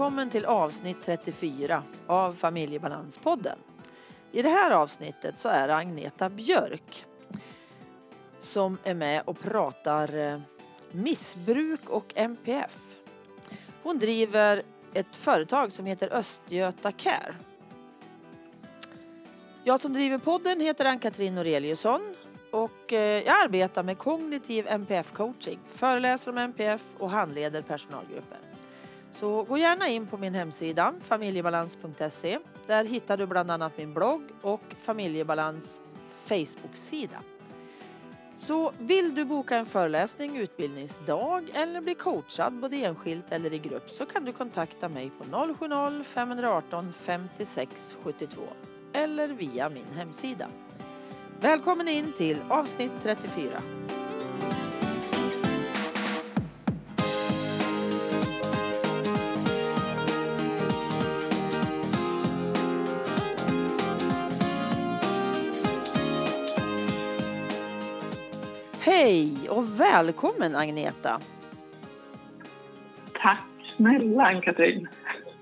[0.00, 3.58] Välkommen till avsnitt 34 av Familjebalanspodden.
[4.32, 7.04] I det här avsnittet så är det Agneta Björk
[8.38, 10.40] som är med och pratar eh,
[10.92, 12.80] missbruk och MPF.
[13.82, 14.62] Hon driver
[14.94, 17.34] ett företag som heter Östgöta Care.
[19.64, 22.14] Jag som driver podden heter Ann-Katrin Noreliusson
[22.50, 28.49] och eh, jag arbetar med kognitiv MPF-coaching, föreläser om MPF och handleder personalgrupper.
[29.12, 32.38] Så gå gärna in på min hemsida familjebalans.se.
[32.66, 35.80] Där hittar du bland annat min blogg och Familjebalans
[36.24, 37.18] Facebook-sida.
[38.40, 43.90] Så vill du boka en föreläsning, utbildningsdag eller bli coachad både enskilt eller i grupp
[43.90, 48.42] så kan du kontakta mig på 070-518 56 72
[48.92, 50.48] eller via min hemsida.
[51.40, 53.60] Välkommen in till avsnitt 34.
[68.90, 71.20] Hej och välkommen Agneta!
[73.22, 74.88] Tack snälla Ann-Katrin!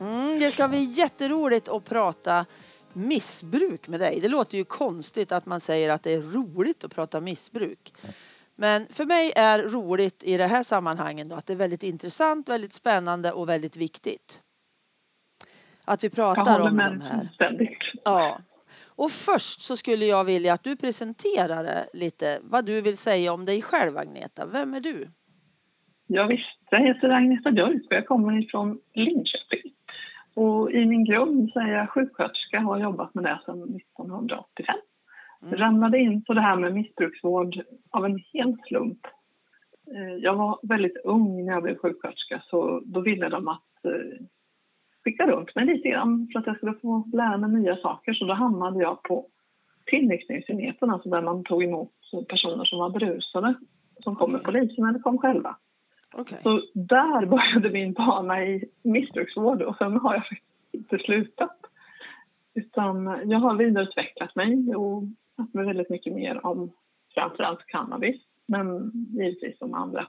[0.00, 2.46] Mm, det ska bli jätteroligt att prata
[2.92, 4.20] missbruk med dig.
[4.20, 7.94] Det låter ju konstigt att man säger att det är roligt att prata missbruk.
[8.54, 12.72] Men för mig är roligt i det här sammanhanget att det är väldigt intressant, väldigt
[12.72, 14.40] spännande och väldigt viktigt.
[15.84, 17.28] Att vi pratar om de här.
[17.34, 17.78] Ständigt.
[18.04, 18.40] Ja.
[19.02, 23.44] Och först så skulle jag vilja att du presenterar lite vad du vill säga om
[23.44, 24.46] dig själv Agneta.
[24.46, 25.08] Vem är du?
[26.06, 29.72] Ja, visst, jag heter Agneta Björk och jag kommer ifrån Linköping.
[30.34, 34.76] Och I min grund så är jag sjuksköterska och har jobbat med det sedan 1985.
[35.42, 35.58] Mm.
[35.58, 39.06] Ramlade in på det här med missbruksvård av en hel slump.
[39.94, 43.84] Eh, jag var väldigt ung när jag blev sjuksköterska så då ville de att
[45.08, 48.12] eh, skicka runt mig lite grann för att jag skulle få lära mig nya saker.
[48.12, 49.26] Så då hamnade jag på
[49.86, 51.92] tillnyktringsenheten, alltså där man tog emot
[52.28, 53.54] personer som var berusade
[54.00, 55.56] som kom med polisen eller kom själva.
[56.14, 56.38] Okay.
[56.42, 60.24] Så där började min bana i missbruksvård och sen har jag
[60.72, 61.56] inte slutat.
[62.54, 65.02] Utan jag har vidareutvecklat mig och
[65.38, 66.70] lärt mig väldigt mycket mer om
[67.14, 70.06] framförallt cannabis, men givetvis om andra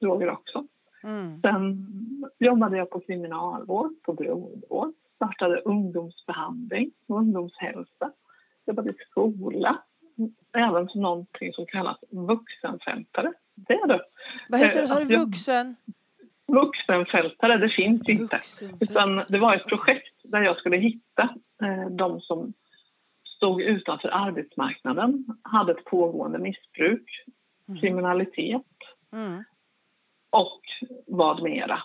[0.00, 0.64] droger också.
[1.04, 1.40] Mm.
[1.40, 1.86] Sen
[2.38, 8.12] jobbade jag på kriminalvård, på beroendevård, startade ungdomsbehandling och ungdomshälsa,
[8.66, 9.82] jobbade i skola,
[10.52, 13.32] även som någonting som kallas vuxenfältare.
[13.54, 14.00] Det är det.
[14.48, 14.88] Vad heter det?
[14.88, 15.76] Sa du vuxen?
[16.46, 18.40] Vuxenfältare, det finns inte.
[18.80, 21.22] Utan det var ett projekt där jag skulle hitta
[21.62, 22.52] eh, de som
[23.36, 27.24] stod utanför arbetsmarknaden, hade ett pågående missbruk,
[27.68, 27.80] mm.
[27.80, 28.62] kriminalitet
[29.12, 29.44] mm.
[30.30, 30.61] och
[31.06, 31.82] vad mera.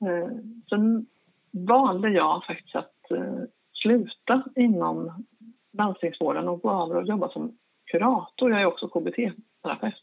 [0.00, 0.36] Eh,
[0.68, 1.06] sen
[1.52, 3.42] valde jag faktiskt att eh,
[3.72, 5.24] sluta inom
[5.72, 8.50] landstingsvården och gå över och jobba som kurator.
[8.50, 9.94] Jag är också KBT-terapeut.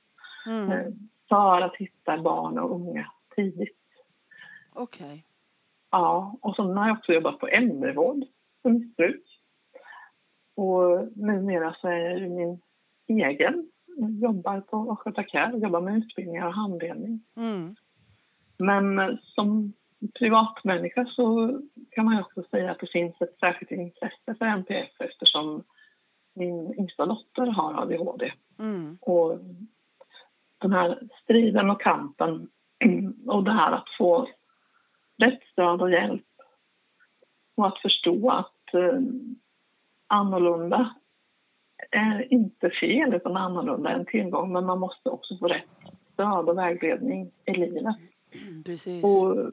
[0.48, 0.72] Mm.
[0.72, 0.94] Eh,
[1.30, 3.78] för att hitta barn och unga tidigt.
[4.74, 5.06] Okej.
[5.06, 5.22] Okay.
[5.92, 8.24] Ja, och sen har jag också jobbat på äldrevård
[8.62, 9.24] för missbruk.
[10.56, 12.62] Och numera så är jag min
[13.08, 13.72] egen.
[13.98, 17.24] Jag jobbar på Östgöta Care, jobbar med utbildningar och handledning.
[17.38, 17.76] Mm.
[18.62, 19.74] Men som
[20.20, 21.60] privatmänniska så
[21.92, 25.64] kan man ju också säga att det finns ett särskilt intresse för NPF eftersom
[26.34, 28.34] min yngsta dotter har ADHD.
[28.60, 28.98] Mm.
[29.02, 29.40] Och
[30.58, 32.48] den här striden och kampen
[33.28, 34.28] och det här att få
[35.18, 36.26] rätt stöd och hjälp
[37.56, 39.00] och att förstå att eh,
[40.08, 40.96] annorlunda
[41.92, 45.70] är inte fel utan annorlunda är en tillgång men man måste också få rätt
[46.14, 47.96] stöd och vägledning i livet.
[48.66, 49.04] Precis.
[49.04, 49.52] Och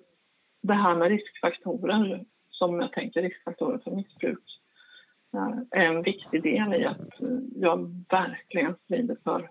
[0.61, 4.45] det här med riskfaktorer, som jag tänker riskfaktorer för missbruk,
[5.71, 7.15] är en viktig del i att
[7.57, 9.51] jag verkligen strider för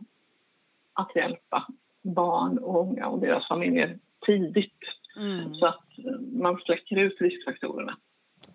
[0.94, 1.68] att hjälpa
[2.02, 4.80] barn och unga och deras familjer tidigt
[5.18, 5.54] mm.
[5.54, 5.86] så att
[6.34, 7.98] man släcker ut riskfaktorerna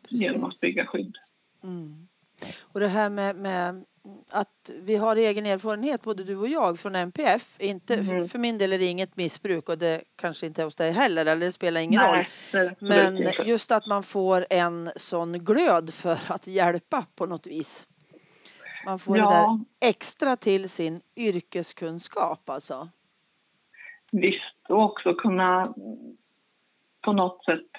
[0.02, 0.22] Precis.
[0.22, 1.16] genom att bygga skydd.
[1.62, 2.08] Mm.
[2.60, 3.84] Och det här med, med,
[4.30, 7.56] att vi har egen erfarenhet, både du och jag, från NPF.
[7.60, 8.28] Inte, mm.
[8.28, 11.26] För min del är det inget missbruk och det kanske inte är hos dig heller,
[11.26, 12.70] eller det spelar ingen Nej, roll.
[12.78, 17.88] Men just att man får en sån glöd för att hjälpa på något vis.
[18.86, 19.24] Man får ja.
[19.24, 22.88] det där extra till sin yrkeskunskap alltså.
[24.12, 25.74] Visst, och också kunna
[27.00, 27.70] på något sätt,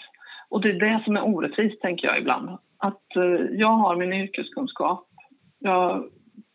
[0.49, 4.13] och det är det som är orättvist tänker jag ibland, att eh, jag har min
[4.13, 5.07] yrkeskunskap,
[5.63, 6.03] jag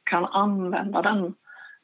[0.02, 1.34] kan använda den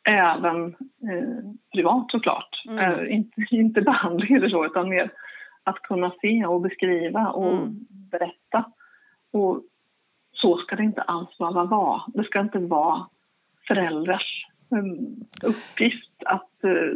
[0.09, 0.67] även
[1.11, 2.62] eh, privat såklart.
[2.69, 2.79] Mm.
[2.79, 5.11] Eh, inte, inte behandling eller så, utan mer
[5.65, 7.87] att kunna se och beskriva och Mm.
[7.91, 8.65] berätta.
[9.32, 9.62] Och
[10.32, 12.03] så ska det inte alls behöva vara.
[12.06, 13.06] Det ska inte vara
[13.69, 16.94] föräldrars um, uppgift att eh,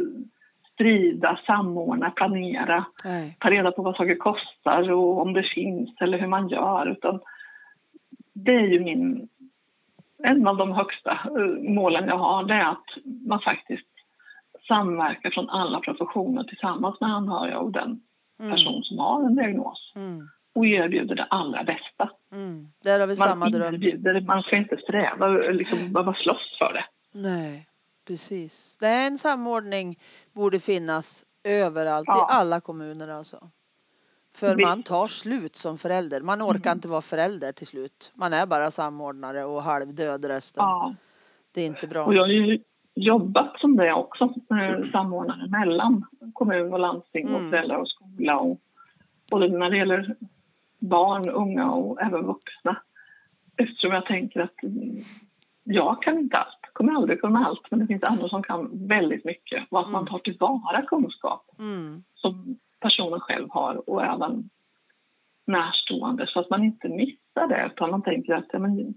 [0.73, 3.37] sprida, samordna, planera, Nej.
[3.39, 6.91] ta reda på vad saker kostar och om det finns eller hur man gör.
[6.91, 7.19] Utan
[8.33, 9.29] det är ju min,
[10.23, 12.85] en av de högsta eh, målen jag har, det är att
[13.27, 13.85] man faktiskt
[14.67, 18.01] samverkar från alla professioner tillsammans med anhöriga och den
[18.41, 18.51] Mm.
[18.51, 20.29] person som har en diagnos Mm.
[20.55, 22.09] och erbjuder det allra bästa.
[22.31, 22.67] Mm.
[22.83, 23.73] Där har vi samma Man, dröm.
[23.73, 26.85] erbjuder, man ska inte sträva, liksom, behöva slåss för det.
[27.19, 27.67] Nej,
[28.07, 28.77] precis.
[28.79, 29.99] Det är en samordning
[30.33, 32.17] borde finnas överallt Ja.
[32.31, 33.49] i alla kommuner alltså.
[34.39, 36.21] För man tar slut som förälder.
[36.21, 38.11] Man orkar inte vara förälder till slut.
[38.15, 40.61] Man är bara samordnare och halvdöd resten.
[40.63, 40.95] Ja.
[41.53, 42.05] Det är inte bra.
[42.05, 42.59] Och jag har ju
[42.95, 47.49] jobbat som det också, eh, samordnare mellan kommun och landsting och Mm.
[47.51, 48.37] föräldrar och skola.
[48.39, 48.59] Och
[49.31, 50.15] både när det gäller
[50.79, 52.81] barn, unga och även vuxna.
[53.57, 54.99] Eftersom jag tänker att mm,
[55.63, 59.25] jag kan inte allt, kommer aldrig kunna allt, men det finns andra som kan väldigt
[59.25, 59.63] mycket.
[59.69, 62.03] Och att man tar tillvara kunskap Mm.
[62.15, 64.49] som personen själv har och även
[65.47, 68.93] närstående så att man inte missar det utan man tänker att ja, men,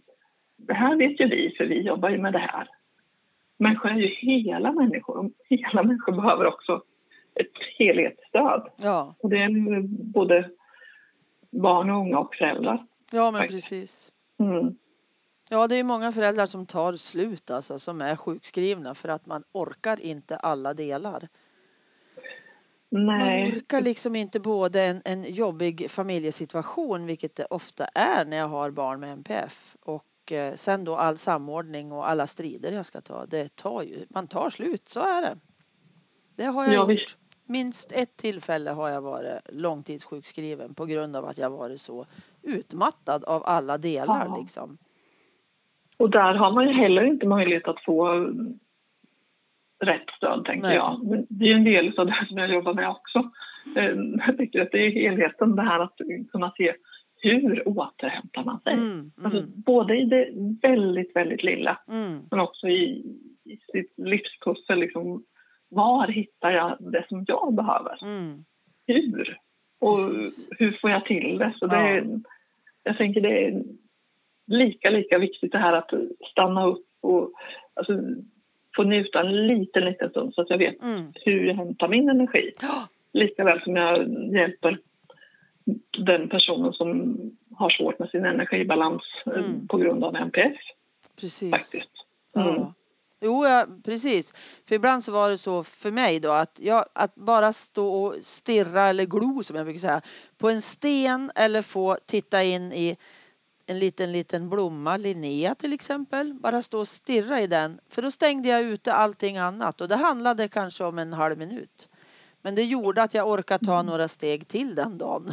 [0.56, 2.68] det här vet ju vi för vi jobbar ju med det här.
[3.56, 6.82] Människor är ju hela människor och hela människor behöver också
[7.34, 8.68] ett helhetsstöd.
[8.76, 9.14] Ja.
[9.18, 9.82] Och det är
[10.12, 10.50] både
[11.50, 12.86] barn och unga och föräldrar.
[13.12, 14.12] ja, men precis.
[14.38, 14.76] Mm.
[15.50, 19.44] Ja, det är många föräldrar som tar slut alltså, som är sjukskrivna för att man
[19.52, 21.28] orkar inte alla delar.
[22.92, 28.36] Man Nej, orkar liksom inte både en, en jobbig familjesituation, vilket det ofta är när
[28.36, 32.86] jag har barn med NPF, och eh, sen då all samordning och alla strider jag
[32.86, 33.26] ska ta.
[33.26, 35.38] Det tar ju, man tar slut, så är det.
[36.36, 36.90] Det har jag Ja, gjort.
[36.90, 37.16] visst.
[37.46, 42.06] Minst ett tillfälle har jag varit långtidssjukskriven på grund av att jag varit så
[42.42, 44.36] utmattad av alla delar Ja.
[44.40, 44.78] liksom.
[45.96, 48.26] och där har man ju heller inte möjlighet att få
[49.82, 50.76] rätt stöd, tänker Nej.
[50.76, 51.24] jag.
[51.28, 53.18] Det är en del av det som jag jobbar med också.
[53.76, 53.96] Eh,
[54.26, 55.96] Jag tycker att det är helheten, det här att
[56.32, 56.74] kunna se
[57.22, 58.72] hur återhämtar man sig.
[58.74, 60.28] Mm, Alltså, mm, både i det
[60.68, 63.04] väldigt, väldigt lilla mm, men också i,
[63.44, 64.78] i sitt livspussel.
[64.78, 65.24] Liksom,
[65.68, 67.98] var hittar jag det som jag behöver?
[68.04, 68.44] mm.
[68.86, 69.36] Hur?
[69.80, 70.48] Och Precis.
[70.58, 71.52] hur får jag till det?
[71.58, 71.88] Så det Ja.
[71.88, 72.20] är,
[72.82, 73.62] jag tänker det är
[74.46, 75.90] lika, lika viktigt det här att
[76.30, 77.32] stanna upp och
[77.74, 77.92] alltså,
[78.76, 81.12] få njuta en liten, liten stund så att jag vet Mm.
[81.14, 82.52] hur jag hämtar min energi.
[83.12, 84.78] Lika väl som jag hjälper
[85.98, 87.16] den personen som
[87.56, 89.68] har svårt med sin energibalans eh, Mm.
[89.68, 90.56] på grund av NPF
[91.20, 91.50] precis.
[91.50, 91.90] faktiskt.
[92.36, 92.48] Mm.
[92.48, 92.74] Ja.
[93.24, 94.34] Jo, ja, precis.
[94.68, 98.14] För ibland så var det så för mig då att, jag, att bara stå och
[98.22, 100.00] stirra eller glo som jag brukar säga
[100.38, 102.96] på en sten eller få titta in i
[103.72, 106.34] en liten, liten blomma, Linnea till exempel.
[106.34, 107.80] Bara stå och stirra i den.
[107.90, 111.88] För då stängde jag ute allting annat och det handlade kanske om en halv minut.
[112.42, 115.32] Men det gjorde att jag orkade ta några steg till den dagen.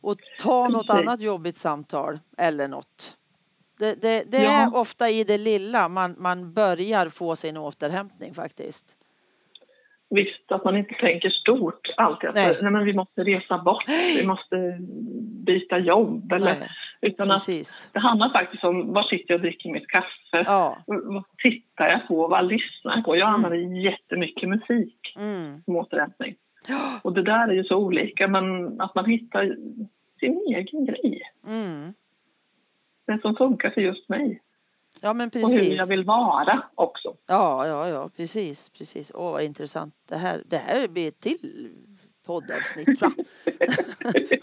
[0.00, 3.16] Och ta något annat jobbigt samtal eller något.
[3.78, 4.50] Det, det, det Ja.
[4.50, 8.96] är ofta i det lilla man, man börjar få sin återhämtning faktiskt.
[10.10, 12.28] Visst, att man inte tänker stort alltid.
[12.28, 12.58] Att, Nej.
[12.62, 12.72] nej.
[12.72, 13.84] men vi måste resa bort,
[14.16, 14.78] vi måste
[15.46, 16.32] byta jobb.
[16.32, 16.68] Eller, Nej,
[17.02, 17.90] utan att precis.
[17.92, 20.44] det handlar faktiskt om var sitter jag och dricker mitt kaffe?
[20.46, 20.78] Ja.
[20.86, 22.28] Vad tittar jag på?
[22.28, 23.16] Vad lyssnar jag på?
[23.16, 23.44] Jag Mm.
[23.44, 25.62] använder jättemycket musik Mm.
[25.64, 26.34] som återhämtning.
[26.68, 27.00] Ja.
[27.04, 29.56] Och det där är ju så olika, men att man hittar
[30.20, 31.22] sin egen grej.
[31.46, 31.94] Mm.
[33.06, 34.40] Det som funkar för just mig.
[35.00, 35.90] Ja men Och hur jag precis.
[35.92, 37.14] vill vara också.
[37.26, 39.12] Ja, ja, ja, precis, precis.
[39.14, 39.94] Åh, vad intressant.
[40.08, 41.70] Det här, det här blir ett till
[42.26, 43.12] poddavsnitt, va?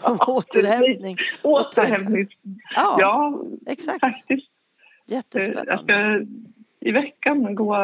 [0.02, 1.16] Om återhämtning.
[1.42, 2.28] Återhämtning.
[2.74, 4.00] Ja, Ja, exakt.
[4.00, 4.30] faktiskt.
[4.48, 5.82] Eh, Jag Jättespännande.
[5.84, 6.26] ska
[6.88, 7.74] i veckan gå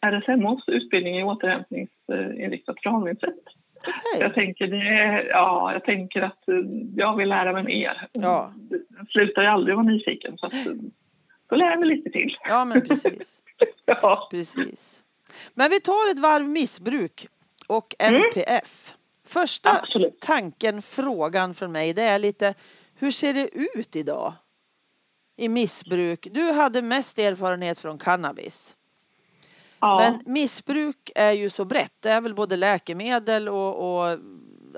[0.00, 3.34] RSMHs utbildning i återhämtningsinriktat förhållningssätt.
[3.78, 4.20] Okej.
[4.20, 6.54] Jag tänker, det ja, jag tänker att eh,
[6.96, 8.08] jag vill lära mig mer.
[8.12, 8.52] Ja.
[8.98, 10.72] Jag slutar ju aldrig vara nyfiken så att, eh,
[11.50, 12.36] då lär jag mig lite till.
[12.48, 13.36] Ja, men precis.
[13.84, 14.28] Ja.
[14.30, 15.02] Precis.
[15.54, 17.26] Men vi tar ett varv missbruk
[17.66, 18.94] och NPF.
[19.32, 20.20] Första Absolut.
[20.20, 22.54] tanken, frågan från mig, det är lite
[22.98, 24.32] hur ser det ut idag
[25.36, 26.28] i missbruk?
[26.30, 28.76] Du hade mest erfarenhet från cannabis.
[29.80, 29.98] Ja.
[30.24, 31.92] Men missbruk är ju så brett.
[32.02, 34.18] Det är väl både läkemedel och, och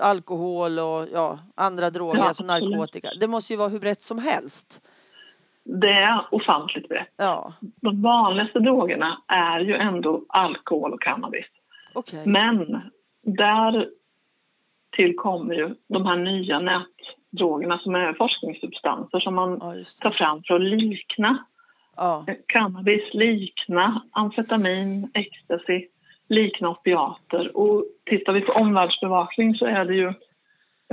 [0.01, 2.71] alkohol och ja, andra droger Ja, som absolut.
[2.71, 3.09] narkotika.
[3.19, 4.81] Det måste ju vara hur brett som helst.
[5.63, 7.13] Det är ofantligt brett.
[7.17, 11.45] Ja, De vanligaste drogerna är ju ändå alkohol och cannabis.
[11.93, 12.23] okej.
[12.25, 12.81] Men
[13.23, 13.89] där
[14.95, 20.55] tillkommer ju de här nya nätdrogerna som är forskningssubstanser som man Ja, tar fram för
[20.55, 21.45] att likna
[21.95, 22.25] Ja.
[22.47, 25.87] cannabis, likna amfetamin, ecstasy,
[26.29, 27.57] likna opiater.
[27.57, 30.07] Och tittar vi på omvärldsbevakning så är det ju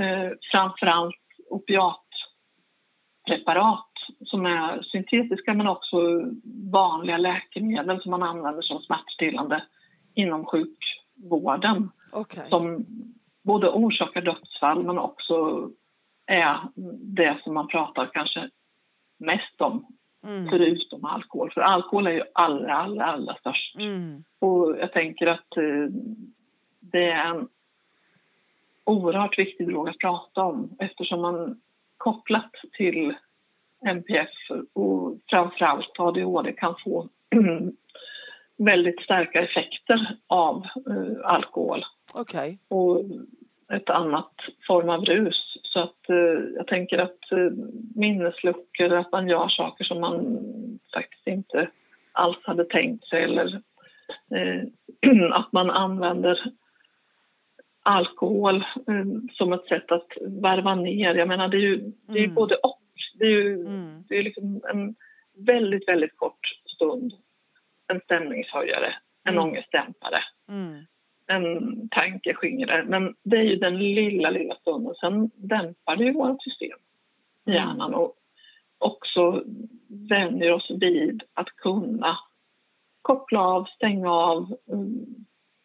[0.05, 1.15] eh, framförallt
[1.49, 3.87] opiatpreparat
[4.25, 5.97] som är syntetiska men också
[6.71, 9.63] vanliga läkemedel som man använder som smärtstillande
[10.13, 12.43] inom sjukvården Okej.
[12.49, 12.85] som
[13.43, 15.69] både orsakar dödsfall men också
[16.25, 16.59] är
[17.15, 18.49] det som man pratar kanske
[19.17, 19.85] mest om
[20.23, 20.49] Mm.
[20.49, 21.51] förutom alkohol.
[21.51, 23.75] För alkohol är ju allra, allra, allra störst.
[23.75, 24.23] Mm.
[24.39, 25.93] Och jag tänker att eh,
[26.79, 27.47] det är en
[28.83, 31.61] oerhört viktig drog att prata om eftersom man
[31.97, 33.13] kopplat till
[33.85, 34.29] MPF
[34.73, 37.09] och framförallt ADHD kan få
[38.57, 42.59] väldigt starka effekter av eh, alkohol Okej.
[42.67, 43.05] och
[43.73, 44.31] ett annat
[44.67, 45.57] form av rus.
[45.63, 47.51] Så att eh, jag tänker att eh,
[47.95, 50.37] minnesluckor, att man gör saker som man
[50.93, 51.69] faktiskt inte
[52.11, 53.61] alls hade tänkt sig eller
[54.35, 54.63] eh,
[55.33, 56.51] att man använder
[57.83, 58.55] alkohol
[58.87, 61.15] eh, som ett sätt att varva ner.
[61.15, 61.77] Jag menar, det är ju,
[62.07, 62.35] det är Mm.
[62.35, 62.77] både och.
[63.19, 64.03] Det är ju Mm.
[64.09, 64.95] det är liksom en
[65.45, 66.39] väldigt, väldigt kort
[66.75, 67.13] stund
[67.87, 69.43] en stämningshöjare, en Mm.
[69.43, 70.85] ångestdämpare Mm.
[71.27, 72.83] En tankeskingrare.
[72.83, 74.95] Men det är ju den lilla, lilla stunden.
[74.95, 76.77] Sen dämpar det ju vårt system
[77.45, 77.63] i Mm.
[77.63, 78.15] hjärnan och
[78.77, 79.43] också
[80.09, 82.17] vänjer oss vid att kunna
[83.01, 85.05] koppla av, stänga av, mm,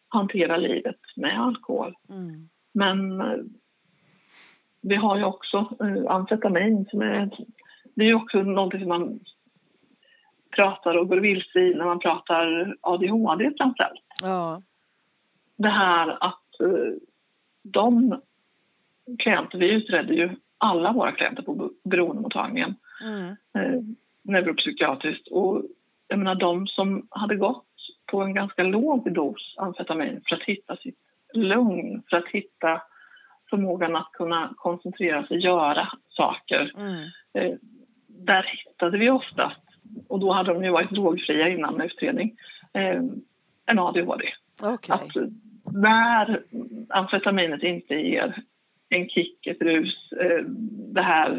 [0.09, 1.95] hantera livet med alkohol.
[2.09, 2.49] Mm.
[2.75, 3.39] Men eh,
[4.83, 7.31] vi har ju också eh, amfetamin som är...
[7.95, 9.21] Det är ju också någonting som man
[10.57, 14.63] pratar och går vilse i när man pratar ADHD framförallt Ja.
[15.57, 16.95] Det här att eh,
[17.63, 18.21] de
[19.19, 23.37] klienter, vi utredde ju alla våra klienter på beroendemottagningen Mm.
[23.55, 23.81] eh,
[24.23, 25.63] neuropsykiatriskt och
[26.09, 27.67] jag menar de som hade gått
[28.07, 30.99] på en ganska låg dos amfetamin för att hitta sitt
[31.35, 32.83] lugn, för att hitta
[33.51, 36.73] förmågan att kunna koncentrera sig, göra saker.
[36.77, 37.03] Mm.
[37.33, 37.57] Eh,
[38.09, 39.61] där hittade vi oftast,
[40.09, 42.37] och då hade de ju varit drogfria innan utredning,
[42.73, 43.03] eh,
[43.67, 44.25] en ADHD.
[44.63, 44.95] Okej.
[44.95, 45.17] Att
[45.73, 46.43] när
[46.89, 48.43] amfetaminet inte ger
[48.89, 50.45] en kick, ett rus, eh,
[50.95, 51.31] det här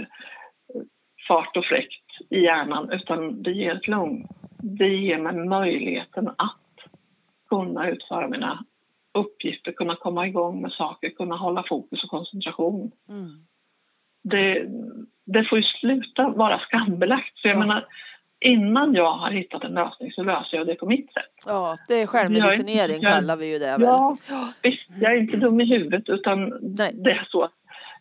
[0.76, 0.82] eh,
[1.28, 4.28] fart och fläkt i hjärnan utan det ger ett lugn.
[4.62, 6.62] Det ger mig möjligheten att
[7.50, 8.66] kunna utföra mina
[9.14, 12.92] uppgifter, kunna komma igång med saker, kunna hålla fokus och koncentration.
[13.10, 13.30] Mm.
[14.24, 14.66] Det,
[15.26, 17.40] det får ju sluta vara skambelagt.
[17.40, 17.60] För jag Ja.
[17.60, 17.86] menar,
[18.40, 21.34] innan jag har hittat en lösning så löser jag det på mitt sätt.
[21.46, 23.82] Ja, det är självmedicinering Jag kallar vi ju det väl.
[23.82, 24.18] Ja,
[24.64, 26.92] visst, jag är inte dum i huvudet utan Nej.
[26.94, 27.54] det är så att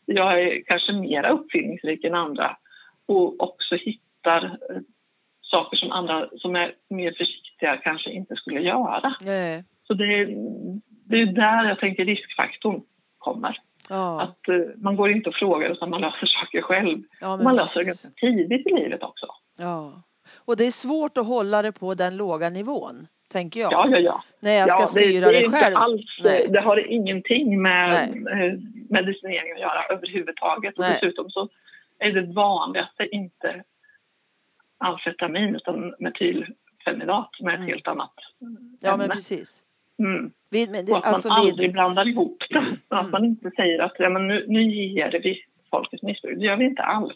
[0.04, 2.56] jag är kanske mera uppfinningsrik än andra
[3.08, 4.80] och också hittar eh,
[5.40, 9.14] saker som andra som är mer försiktiga kanske inte skulle göra.
[9.20, 9.64] Nej.
[9.86, 10.26] Så det är,
[11.08, 12.82] det är där jag tänker riskfaktorn
[13.18, 13.58] kommer.
[13.88, 14.22] Ja.
[14.22, 17.02] Att eh, man går inte och frågar utan man löser saker själv.
[17.20, 19.26] ja, man löser det ganska tidigt i livet också.
[19.58, 20.02] Ja.
[20.46, 23.72] Och det är svårt att hålla det på den låga nivån, tänker jag.
[23.72, 24.22] Ja, ja, ja.
[24.40, 25.66] När jag ska ja, styra det, det, är själv.
[25.66, 26.46] Inte alls, Nej.
[26.50, 27.88] det har ingenting med
[28.24, 28.46] Nej.
[28.46, 28.58] eh,
[28.90, 30.74] medicinering att göra överhuvudtaget.
[30.78, 30.98] Och Nej.
[31.02, 31.48] dessutom så
[31.98, 33.62] är det vanligaste inte
[34.78, 37.68] amfetamin utan metylfenidat som är ett Mm.
[37.68, 38.12] helt annat
[38.80, 39.08] Ja, men ämne.
[39.14, 39.62] precis.
[39.98, 40.30] Mm.
[40.50, 42.58] Vi, men det, Och att alltså, man vi, aldrig blandar ihop det.
[42.88, 43.10] Att Mm.
[43.10, 46.38] man inte säger att ja, men nu, nu ger vi folket missbruk.
[46.38, 47.14] Det gör vi inte alls.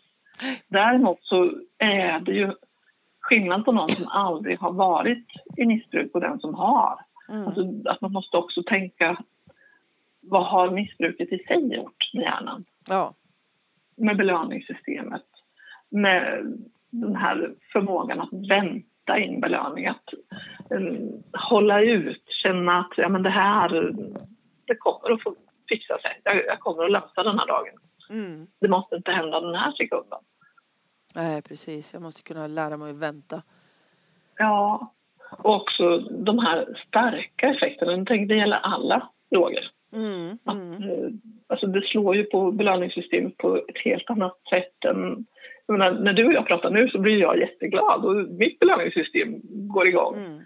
[0.68, 2.52] Däremot så är det ju
[3.30, 6.99] skillnad på någon som aldrig har varit i missbruk och den som har.
[7.28, 7.46] mm.
[7.46, 9.16] Alltså att man måste också tänka
[10.20, 12.64] vad har missbruket i sig gjort med hjärnan?
[12.88, 13.14] ja.
[13.96, 15.26] Med belöningssystemet,
[15.90, 16.42] med
[16.90, 20.12] den här förmågan att vänta in belöning, att
[20.70, 20.96] eh,
[21.50, 23.92] hålla ut, känna att ja, men det här
[24.66, 25.20] det kommer att
[25.68, 26.20] fixa sig.
[26.25, 27.75] Jag, jag kommer att lösa den här dagen.
[28.10, 28.46] Mm.
[28.60, 30.18] Det måste inte hända den här sekunden.
[31.14, 31.93] Nej, precis.
[31.93, 33.43] Jag måste kunna lära mig att vänta.
[34.37, 34.93] Ja,
[35.31, 37.93] och också de här starka effekterna.
[37.93, 39.71] Jag tänker, det gäller alla droger.
[39.93, 40.38] Mm.
[40.49, 40.83] Mm.
[40.83, 41.11] Eh,
[41.50, 45.26] Alltså det slår ju på belöningssystemet på ett helt annat sätt än...
[45.69, 49.88] Menar, när du och jag pratar nu så blir jag jätteglad och mitt belöningssystem går
[49.88, 50.14] igång.
[50.14, 50.40] Mm.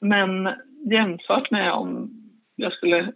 [0.00, 0.54] Men
[0.90, 2.10] jämfört med om
[2.56, 3.12] jag skulle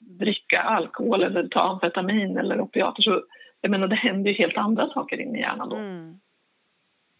[0.00, 3.22] dricka alkohol eller ta amfetamin eller opiater så
[3.66, 5.76] jag menar, det händer ju helt andra saker inne i hjärnan då.
[5.76, 6.20] Mm.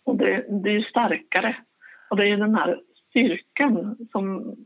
[0.05, 1.57] Och det, det är ju starkare.
[2.11, 4.57] Och det är ju den här styrkan som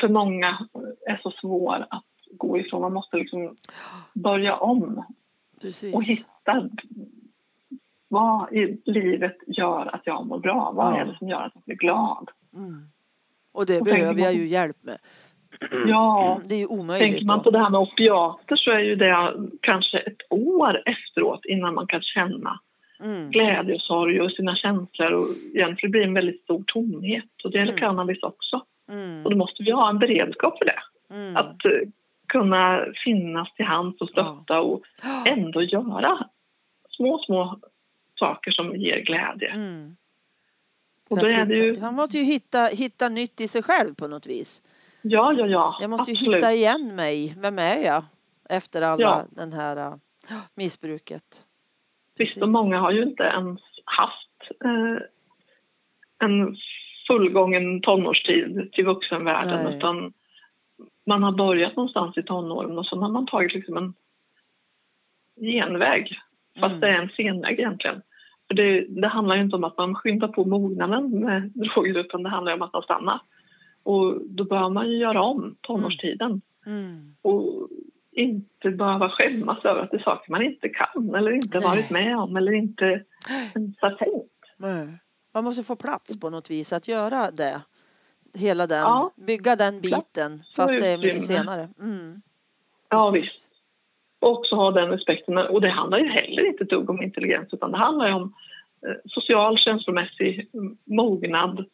[0.00, 0.68] för många
[1.06, 2.82] är så svår att gå ifrån.
[2.82, 3.54] Man måste liksom
[4.14, 5.04] börja om
[5.60, 5.94] Precis.
[5.94, 6.68] och hitta
[8.08, 10.72] vad i livet gör att jag mår bra?
[10.74, 11.00] Vad Ja.
[11.00, 12.30] är det som gör att jag blir glad?
[12.54, 12.88] Mm.
[13.52, 14.98] Och det Och behöver jag ju hjälp med.
[15.86, 17.08] Ja, Det är ju omöjligt.
[17.12, 21.44] tänker man på det här med opiater så är ju det kanske ett år efteråt
[21.44, 22.60] innan man kan känna
[23.00, 23.30] Mm.
[23.30, 27.50] glädje och sorg och sina känslor och egentligen blir det en väldigt stor tomhet och
[27.50, 27.80] det gäller Mm.
[27.80, 28.62] cannabis också.
[28.88, 29.24] Mm.
[29.24, 30.78] Och då måste vi ha en beredskap för det.
[31.14, 31.36] Mm.
[31.36, 31.70] Att eh,
[32.28, 34.82] kunna finnas till hands och stötta och
[35.26, 36.18] ändå göra
[36.90, 37.58] små, små
[38.18, 39.48] saker som ger glädje.
[39.50, 39.96] Mm.
[41.08, 44.08] Och då är det ju, Man måste ju hitta, hitta nytt i sig själv på
[44.08, 44.62] något vis.
[45.10, 46.36] Ja, ja, ja, Jag måste ju absolut.
[46.36, 47.34] hitta igen mig.
[47.38, 48.04] Vem är jag?
[48.48, 49.24] Efter alla Ja.
[49.30, 49.94] den här äh,
[50.54, 51.22] missbruket.
[52.18, 55.02] Visst, och många har ju inte ens haft eh,
[56.18, 56.56] en
[57.08, 59.76] fullgången tonårstid till vuxenvärlden Nej.
[59.76, 60.12] utan
[61.06, 63.94] man har börjat någonstans i tonåren och så har man tagit liksom en
[65.40, 66.18] genväg
[66.60, 66.80] fast Mm.
[66.80, 68.02] det är en senväg egentligen.
[68.48, 72.22] För det, det handlar ju inte om att man skyndar på mognaden med droger utan
[72.22, 73.20] det handlar om att man stannar.
[73.86, 77.16] Och då bör man ju göra om tonårstiden Mm.
[77.22, 77.68] och
[78.12, 81.68] inte behöva skämmas över att det är saker man inte kan eller inte Nej.
[81.68, 83.04] varit med om eller inte
[83.54, 84.98] ens har tänkt.
[85.34, 87.60] Man måste få plats på något vis att göra det.
[88.34, 89.10] Hela den, Ja.
[89.16, 91.68] bygga den biten fast det är mycket senare.
[91.80, 92.22] Mm.
[92.88, 93.28] Ja, Precis.
[93.32, 93.48] visst.
[94.20, 95.38] Och också ha den respekten.
[95.38, 98.34] Och det handlar ju heller inte ett dugg om intelligens utan det handlar ju om
[98.86, 101.64] eh, social, känslomässig mm, mognad,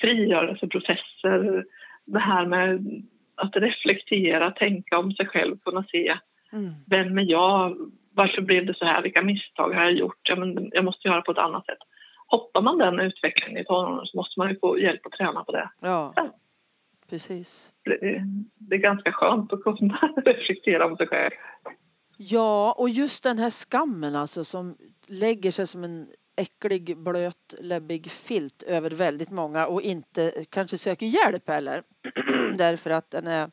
[0.00, 1.64] frigörelseprocesser,
[2.04, 2.84] det här med
[3.34, 6.18] att reflektera, tänka om sig själv, kunna se
[6.52, 6.74] Mm.
[6.86, 7.76] vem är jag,
[8.14, 11.22] varför blev det så här, vilka misstag har jag gjort, ja, men jag måste göra
[11.22, 11.78] på ett annat sätt.
[12.26, 15.52] Hoppar man den utvecklingen i tonåren så måste man ju få hjälp att träna på
[15.52, 15.70] det.
[15.80, 16.30] Ja, Ja.
[17.10, 17.72] precis.
[17.84, 18.22] Det,
[18.54, 21.30] det är ganska skönt att kunna reflektera om sig själv.
[22.18, 24.76] Ja, och just den här skammen alltså som
[25.08, 31.06] lägger sig som en äcklig, blöt, läbbig filt över väldigt många och inte kanske söker
[31.06, 31.82] hjälp heller.
[32.58, 33.50] Därför att den är,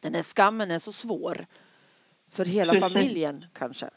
[0.00, 1.46] den här skammen är så svår.
[2.32, 2.92] För hela Precis.
[2.92, 3.90] familjen kanske.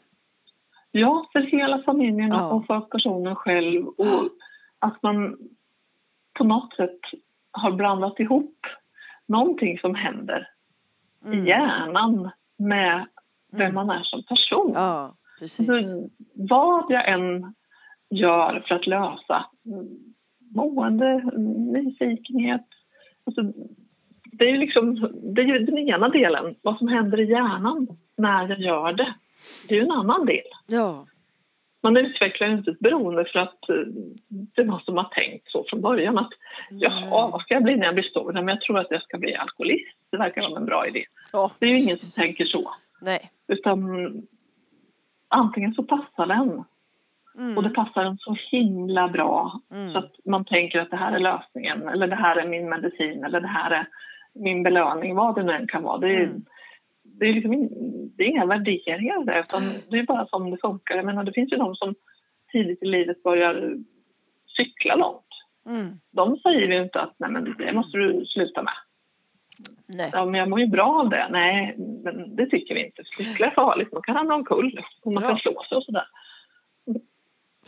[0.90, 2.50] Ja, för hela familjen Ja.
[2.52, 4.28] och för personen själv och
[4.78, 5.38] att man
[6.38, 7.00] på något sätt
[7.50, 8.58] har blandat ihop
[9.26, 10.48] någonting som händer
[11.24, 11.38] Mm.
[11.38, 13.06] i hjärnan med
[13.52, 13.74] vem Mm.
[13.74, 14.72] man är som person.
[14.74, 15.66] Ja, precis.
[15.66, 17.54] Så vad jag än
[18.12, 19.46] gör för att lösa
[20.54, 21.22] mående,
[21.72, 22.66] nyfikenhet.
[23.24, 23.42] Alltså,
[24.24, 24.94] det är ju liksom,
[25.34, 29.14] det är den ena delen, vad som händer i hjärnan när jag gör det.
[29.68, 30.46] Det är ju en annan del.
[30.66, 31.06] Ja,
[31.82, 33.76] Man utvecklar ju inte ett beroende för att eh,
[34.28, 36.30] det var som man tänkt så från början att
[36.70, 38.32] jaha, vad ska jag bli när jag blir stor?
[38.32, 39.96] Men jag tror att jag ska bli alkoholist.
[40.10, 41.04] Det verkar vara en bra idé.
[41.32, 41.52] ja.
[41.58, 42.74] Det är ju ingen som tänker så.
[43.00, 43.30] Nej.
[43.48, 43.82] Utan
[45.28, 46.64] antingen så passar den
[47.38, 47.56] Mm.
[47.56, 49.92] och det passar en så himla bra Mm.
[49.92, 53.24] så att man tänker att det här är lösningen eller det här är min medicin
[53.24, 53.86] eller det här är
[54.34, 55.98] min belöning, vad det nu än kan vara.
[55.98, 56.44] Det är, Mm.
[57.04, 57.68] det är, liksom
[58.16, 60.96] det är inga värderingar där utan det är bara som det funkar.
[60.96, 61.94] Jag menar, det finns ju de som
[62.52, 63.74] tidigt i livet börjar
[64.56, 65.26] cykla långt.
[65.66, 65.86] Mm.
[66.10, 68.74] De säger ju inte att nej men det måste du sluta med.
[69.86, 70.10] Nej.
[70.12, 71.26] Ja, men jag mår ju bra av det.
[71.30, 73.02] Nej, men det tycker vi inte.
[73.16, 75.28] Cykla är farligt, man kan hamna omkull och man Ja.
[75.28, 76.06] kan slå sig och sådär.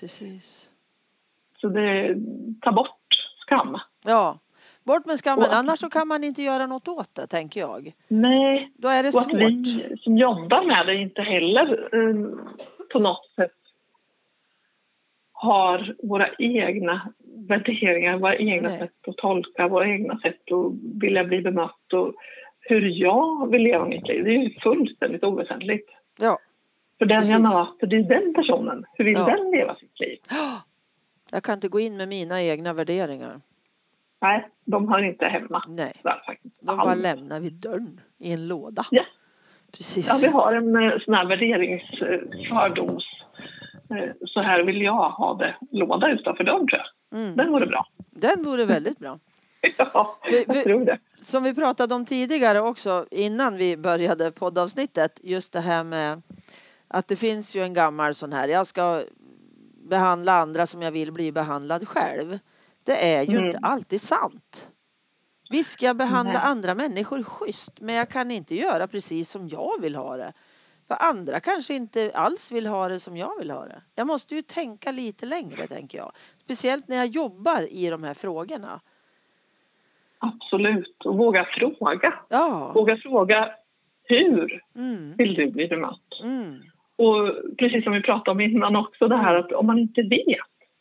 [0.04, 0.70] Precis.
[1.60, 2.16] Så det,
[2.60, 2.90] ta bort
[3.46, 3.78] skam.
[4.04, 4.38] Ja.
[4.82, 7.92] Bort med skammen, Och- annars så kan man inte göra något åt det, tänker jag.
[8.08, 9.40] Nej, Då är det och att svårt.
[9.40, 12.26] vi som jobbar med det inte heller eh,
[12.92, 13.50] på något sätt
[15.32, 17.12] har våra egna
[17.48, 18.78] värderingar, våra egna Nej.
[18.78, 22.14] sätt att tolka, våra egna sätt att vilja bli bemött och
[22.60, 24.24] hur jag vill leva mitt liv.
[24.24, 25.90] Det är ju fullständigt oväsentligt.
[26.18, 26.38] Ja.
[26.98, 28.84] För den jag möter, det är den personen.
[28.94, 29.24] Hur vill Ja.
[29.26, 30.18] den leva sitt liv?
[31.30, 33.40] Jag kan inte gå in med mina egna värderingar.
[34.20, 35.92] Nej, de hör inte hemma Nej.
[36.02, 36.20] där.
[36.60, 38.86] De bara lämnar vid dörren i en låda.
[38.90, 39.02] Ja.
[39.72, 40.06] Precis.
[40.08, 43.04] Ja, vi har en eh, sån här värderingsfördoms...
[43.90, 46.80] eh, Så här vill jag ha det, låda utanför dörren tror
[47.10, 47.20] jag.
[47.20, 47.36] Mm.
[47.36, 47.86] Den vore bra.
[48.10, 49.18] Den vore väldigt bra.
[49.78, 50.98] Ja, Vi- vi- jag tror det.
[51.20, 55.20] Som vi pratade om tidigare också innan vi började poddavsnittet.
[55.22, 56.22] Just det här med
[56.94, 58.48] att det finns ju en gammal sån här.
[58.48, 59.04] Jag ska
[59.88, 62.38] behandla andra som jag vill bli behandlad själv.
[62.84, 63.44] Det är ju Mm.
[63.46, 64.68] inte alltid sant.
[65.50, 66.42] Visst ska jag behandla Nej.
[66.42, 70.32] andra människor schysst men jag kan inte göra precis som jag vill ha det.
[70.88, 73.82] För andra kanske inte alls vill ha det som jag vill ha det.
[73.94, 76.12] Jag måste ju tänka lite längre tänker jag.
[76.38, 78.80] Speciellt när jag jobbar i de här frågorna.
[80.18, 81.04] Absolut.
[81.04, 82.14] Och våga fråga.
[82.28, 83.50] Ja, Våga fråga
[84.04, 85.12] hur Mm.
[85.16, 86.20] vill du bli bemött?
[86.22, 86.62] Mm.
[86.98, 90.26] Och precis som vi pratade om innan också, det här att om man inte vet,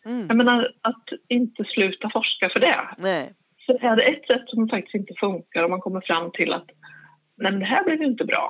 [0.03, 0.37] jag Mm.
[0.37, 2.79] menar att inte sluta forska för det.
[2.97, 3.33] Nej.
[3.65, 6.65] Så är det ett sätt som faktiskt inte funkar och man kommer fram till att
[7.37, 8.49] nej men det här blev ju inte bra.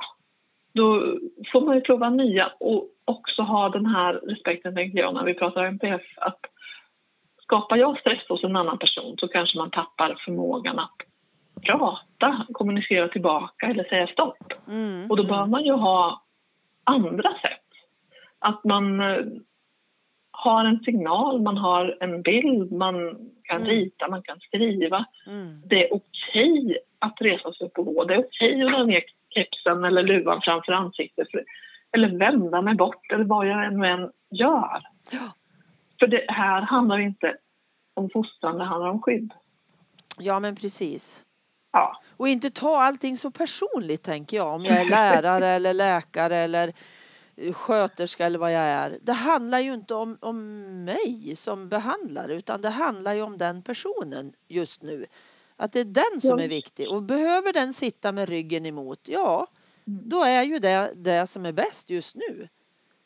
[0.74, 1.16] Då
[1.52, 5.34] får man ju prova nya och också ha den här respekten, tänker jag, när vi
[5.34, 6.40] pratar MPF, att
[7.42, 10.96] skapar jag stress hos en annan person så kanske man tappar förmågan att
[11.62, 14.52] prata, kommunicera tillbaka eller säga stopp.
[14.68, 15.10] Mm.
[15.10, 16.23] Och då bör man ju ha
[16.84, 17.60] andra sätt.
[18.38, 19.16] Att man eh,
[20.30, 22.94] har en signal, man har en bild, man
[23.42, 23.68] kan Mm.
[23.68, 25.04] rita, man kan skriva.
[25.26, 25.62] Mm.
[25.66, 28.04] Det är okej att resa sig upp och gå.
[28.04, 31.28] Det är okej att dra ner kepsen eller luvan framför ansiktet.
[31.92, 34.82] Eller vända mig bort eller vad jag än, än gör.
[35.10, 35.34] Ja.
[35.98, 37.36] För det här handlar inte
[37.94, 39.32] om fostran, det handlar om skydd.
[40.18, 41.24] ja, men precis.
[41.74, 44.54] Ja, Och inte ta allting så personligt tänker jag.
[44.54, 46.72] Om jag är lärare eller läkare eller
[47.36, 48.98] eh, sköterska eller vad jag är.
[49.02, 53.62] Det handlar ju inte om, om mig som behandlare utan det handlar ju om den
[53.62, 55.06] personen just nu.
[55.56, 56.44] Att det är den som Ja.
[56.44, 56.88] är viktig.
[56.90, 59.46] Och behöver den sitta med ryggen emot, ja
[59.86, 60.00] Mm.
[60.08, 62.48] då är ju det det som är bäst just nu.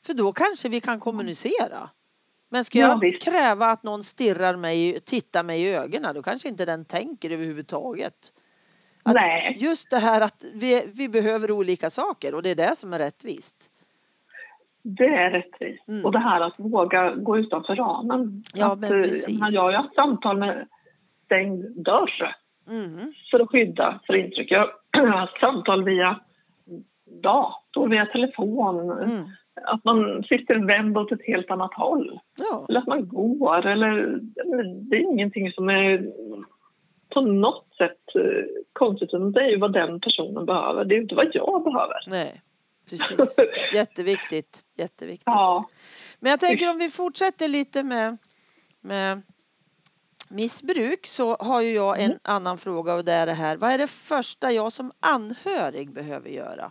[0.06, 1.90] För då kanske vi kan kommunicera.
[2.48, 3.22] Men ska Ja, jag visst.
[3.24, 8.32] kräva att någon stirrar mig, tittar mig i ögonen då kanske inte den tänker överhuvudtaget.
[9.02, 9.56] Att nej.
[9.60, 12.98] Just det här att vi, vi behöver olika saker och det är det som är
[12.98, 13.70] rättvist.
[14.82, 15.88] Det är rättvist.
[15.88, 16.04] Mm.
[16.04, 18.42] Och det här att våga gå utanför ramen.
[18.54, 19.28] Ja, att, men eh, precis.
[19.28, 20.68] Jag, menar, jag har ju haft samtal med
[21.24, 22.36] stängd dörr
[22.70, 23.12] Mm.
[23.30, 24.50] för att skydda för intryck.
[24.50, 26.20] Jag har haft samtal via
[27.22, 28.90] dator, via telefon.
[28.90, 29.24] Mm.
[29.64, 32.20] Att man sitter vänd åt ett helt annat håll.
[32.36, 32.66] Ja.
[32.68, 33.66] Eller att man går.
[33.66, 34.18] Eller,
[34.90, 36.12] det är ingenting som är
[37.08, 38.22] på något sätt eh,
[38.72, 39.08] konstigt.
[39.08, 40.84] utan Det är ju vad den personen behöver.
[40.84, 42.04] Det är inte vad jag behöver.
[42.06, 42.42] Nej,
[42.90, 43.36] precis.
[43.74, 44.62] Jätteviktigt.
[44.76, 45.26] Jätteviktigt.
[45.26, 45.68] Ja,
[46.18, 48.16] Men jag tänker om vi fortsätter lite med,
[48.80, 49.22] med
[50.28, 53.56] missbruk så har ju jag en annan fråga och det är det här.
[53.56, 56.70] Vad är det första jag som anhörig behöver göra?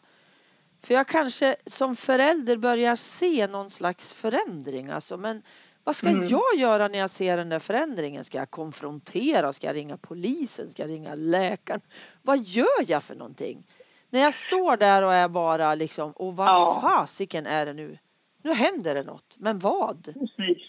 [0.84, 5.18] För jag kanske som förälder börjar se någon slags förändring alltså.
[5.18, 5.42] Men
[5.88, 6.28] vad ska Mm.
[6.28, 8.24] jag göra när jag ser den där förändringen?
[8.24, 9.54] Ska jag konfrontera?
[9.54, 10.70] Ska jag ringa polisen?
[10.72, 11.82] Ska jag ringa läkaren?
[12.22, 13.64] Vad gör jag för någonting?
[14.10, 16.80] När jag står där och är bara liksom, och vad Ja.
[16.82, 17.98] fasiken är det nu?
[18.44, 19.36] Nu händer det något.
[19.38, 20.04] Men vad?
[20.06, 20.64] precis.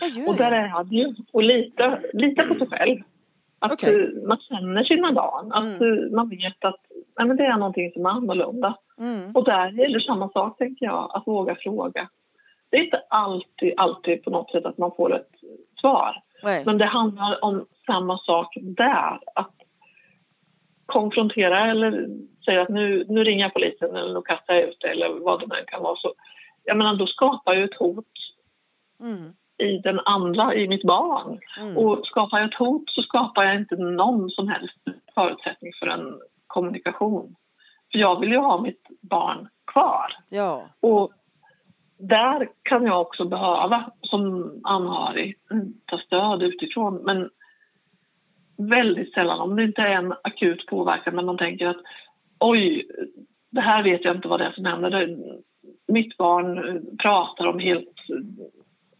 [0.00, 0.60] Vad Och där jag?
[0.64, 1.14] är han ju.
[1.32, 2.98] Och lita, lita på sig själv.
[3.58, 3.94] Att eh,
[4.26, 5.52] man känner sina barn.
[5.52, 6.14] Att Mm.
[6.14, 6.80] man vet att
[7.18, 8.76] nej, det är någonting som är annorlunda.
[8.98, 9.36] Mm.
[9.36, 12.08] Och där gäller samma sak, tänker jag, att våga fråga.
[12.70, 15.30] Det är inte alltid, alltid på något sätt att man får ett
[15.80, 16.22] svar.
[16.42, 16.64] Nej.
[16.64, 19.18] Men det handlar om samma sak där.
[19.34, 19.54] Att
[20.86, 22.08] konfrontera eller
[22.44, 25.40] säga att nu, nu ringer jag polisen eller nu kastar jag ut det eller vad
[25.40, 25.96] det nu kan vara.
[25.96, 26.12] Så,
[26.64, 28.06] jag menar, då skapar ju ett hot
[29.00, 29.32] Mm.
[29.58, 31.40] i den andra, i mitt barn.
[31.60, 31.76] Mm.
[31.76, 34.76] Och skapar jag ett hot så skapar jag inte någon som helst
[35.14, 37.36] förutsättning för en kommunikation.
[37.92, 40.16] För jag vill ju ha mitt barn kvar.
[40.28, 40.62] Ja.
[40.80, 41.12] Och
[42.00, 46.94] där kan jag också behöva som anhörig mm, ta stöd utifrån.
[46.94, 47.30] Men
[48.68, 51.82] väldigt sällan, om det inte är en akut påverkan, men man tänker att
[52.38, 52.86] oj,
[53.50, 54.90] det här vet jag inte vad det är som händer.
[54.90, 55.18] Det,
[55.92, 57.94] mitt barn pratar om helt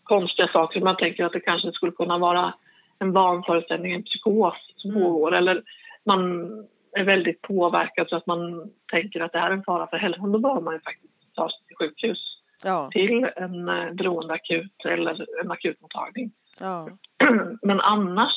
[0.03, 0.81] konstiga saker.
[0.81, 2.55] Man tänker att det kanske skulle kunna vara
[2.99, 5.03] en vanföreställning, en psykos som Mm.
[5.03, 5.35] pågår.
[5.35, 5.63] Eller
[6.05, 6.51] man
[6.93, 10.33] är väldigt påverkad så att man tänker att det här är en fara för hälsan.
[10.33, 12.91] Då bör man ju faktiskt ta sig till sjukhus Ja.
[12.93, 16.33] till en eh, beroendeakut eller en akutmottagning.
[16.61, 16.89] Ja.
[17.63, 18.33] Men annars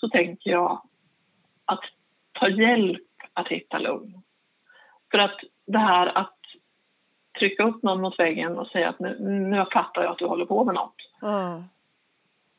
[0.00, 0.82] så tänker jag
[1.64, 1.84] att
[2.32, 4.22] ta hjälp att hitta lugn.
[5.10, 6.32] För att det här att
[7.38, 9.18] trycka upp någon mot väggen och säga att nu,
[9.50, 10.94] nu fattar jag att du håller på med något.
[11.20, 11.62] Ja.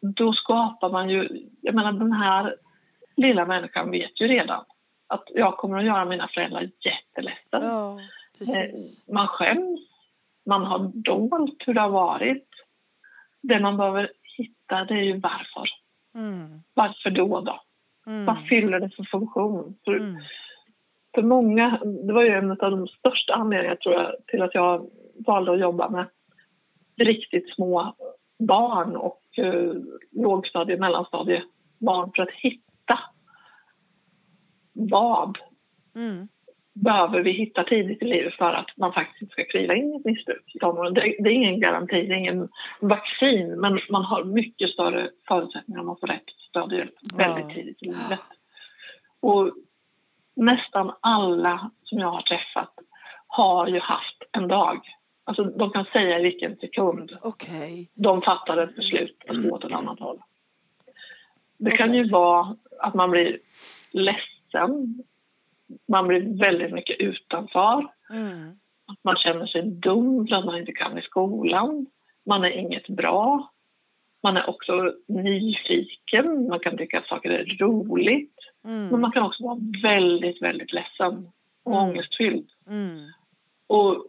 [0.02, 2.56] Då skapar man ju, jag menar den här
[3.16, 4.66] lilla människan vet ju redan
[5.08, 7.64] att jag kommer att göra mina föräldrar jätteledsen.
[7.64, 8.00] Ja.
[8.40, 8.70] Eh,
[9.14, 9.80] Man skäms,
[10.48, 12.48] man har dolt hur det har varit.
[13.42, 15.68] Det man behöver hitta det är ju varför.
[16.16, 16.62] Mm.
[16.74, 17.62] Varför då då?
[18.08, 18.26] Mm.
[18.26, 19.76] Vad fyller det för funktion?
[19.86, 20.16] För, Mm.
[21.16, 24.90] för många, det var ju en av de största anledningarna tror jag till att jag
[25.28, 26.06] valde att jobba med
[26.98, 27.96] riktigt små
[28.40, 29.74] barn och eh,
[30.12, 31.44] lågstadie, mellanstadie
[31.80, 33.00] barn för att hitta
[34.74, 35.38] vad
[35.96, 36.28] Mm.
[36.84, 40.06] Behöver vi hitta tidigt i livet för att man faktiskt ska kliva in i ett
[40.06, 40.52] missbruk.
[40.94, 42.50] Det, det är ingen garanti, det är ingen
[42.82, 47.56] vaccin men man har mycket större förutsättningar om man får rätt stöd och hjälp väldigt
[47.56, 48.20] tidigt i livet.
[49.20, 49.52] Och
[50.36, 52.74] nästan alla som jag har träffat
[53.28, 54.80] har ju haft en dag.
[55.24, 57.90] Alltså de kan säga i vilken sekund Okej.
[57.94, 60.22] de fattar ett beslut att gå åt ett annat håll.
[61.58, 62.02] Det kan Okej.
[62.02, 63.40] ju vara att man blir
[63.92, 65.04] ledsen,
[65.88, 68.50] man blir väldigt mycket utanför, Mm.
[68.88, 71.86] att man känner sig dum för att man inte kan i skolan,
[72.26, 73.52] man är inget bra,
[74.24, 79.02] man är också nyfiken, man kan tycka att saker är roligt, men Mm.
[79.02, 81.32] man kan också vara väldigt, väldigt ledsen
[81.64, 81.84] och Mm.
[81.90, 82.50] ångestfylld.
[82.68, 83.00] Mm.
[83.68, 84.06] Och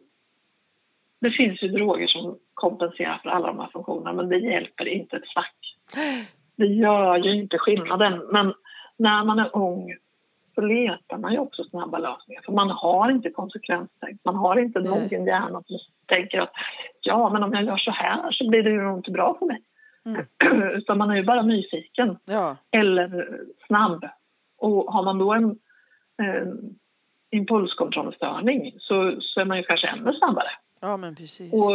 [1.21, 5.17] det finns ju droger som kompenserar för alla de här funktionerna men det hjälper inte
[5.17, 5.57] ett svack.
[6.57, 8.19] Det gör ju inte skillnaden.
[8.33, 8.55] Men
[8.97, 9.97] när man är ung
[10.59, 12.43] så letar man ju också snabba lösningar.
[12.45, 14.21] För man har inte konsekvenstänk.
[14.25, 16.53] Man har inte en hjärna som tänker att
[17.01, 19.63] ja, men om jag gör så här så blir det ju inte bra för mig.
[20.05, 20.27] Mm.
[20.77, 22.57] Utan man är ju bara nyfiken Ja.
[22.71, 24.05] eller snabb.
[24.59, 25.57] Och har man då en,
[26.23, 26.75] en
[27.31, 30.51] impulskontrollstörning så, så är man ju kanske ännu snabbare.
[30.81, 31.53] ja, men precis.
[31.53, 31.73] Och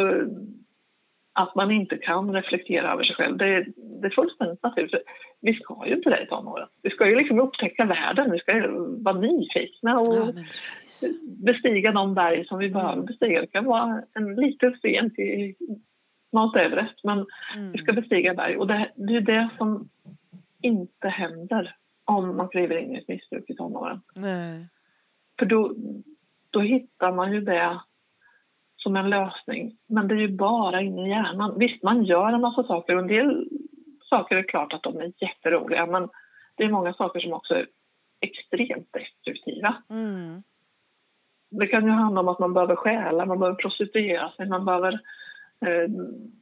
[1.33, 3.65] att man inte kan reflektera över sig själv, det,
[4.01, 4.93] det är fullständigt naturligt.
[5.41, 6.67] Vi ska ju inte det i tonåren.
[6.81, 8.67] Vi ska ju liksom upptäcka världen, vi ska ju
[9.03, 10.33] vara nyfikna och Ja,
[11.45, 13.41] bestiga de berg som vi behöver bestiga.
[13.41, 15.55] Det kan vara en liten sten till
[16.31, 17.25] Mount Everest, men
[17.71, 18.01] vi ska Mm.
[18.01, 18.57] bestiga berg.
[18.57, 19.89] Och det, det är det som
[20.61, 24.01] inte händer om man kliver in i ett missbruk i tonåren.
[24.15, 24.67] Nej.
[25.39, 25.75] För då,
[26.49, 27.79] då hittar man ju det
[28.83, 29.77] som en lösning.
[29.87, 31.59] Men det är ju bara inne i hjärnan.
[31.59, 33.47] Visst, man gör en massa saker och en del
[34.09, 36.09] saker är klart att de är jätteroliga men
[36.55, 37.67] det är många saker som också är
[38.21, 39.75] extremt destruktiva.
[39.89, 40.43] Mm.
[41.51, 44.93] Det kan ju handla om att man behöver stjäla, man behöver prostituera sig, man behöver
[45.65, 45.89] eh,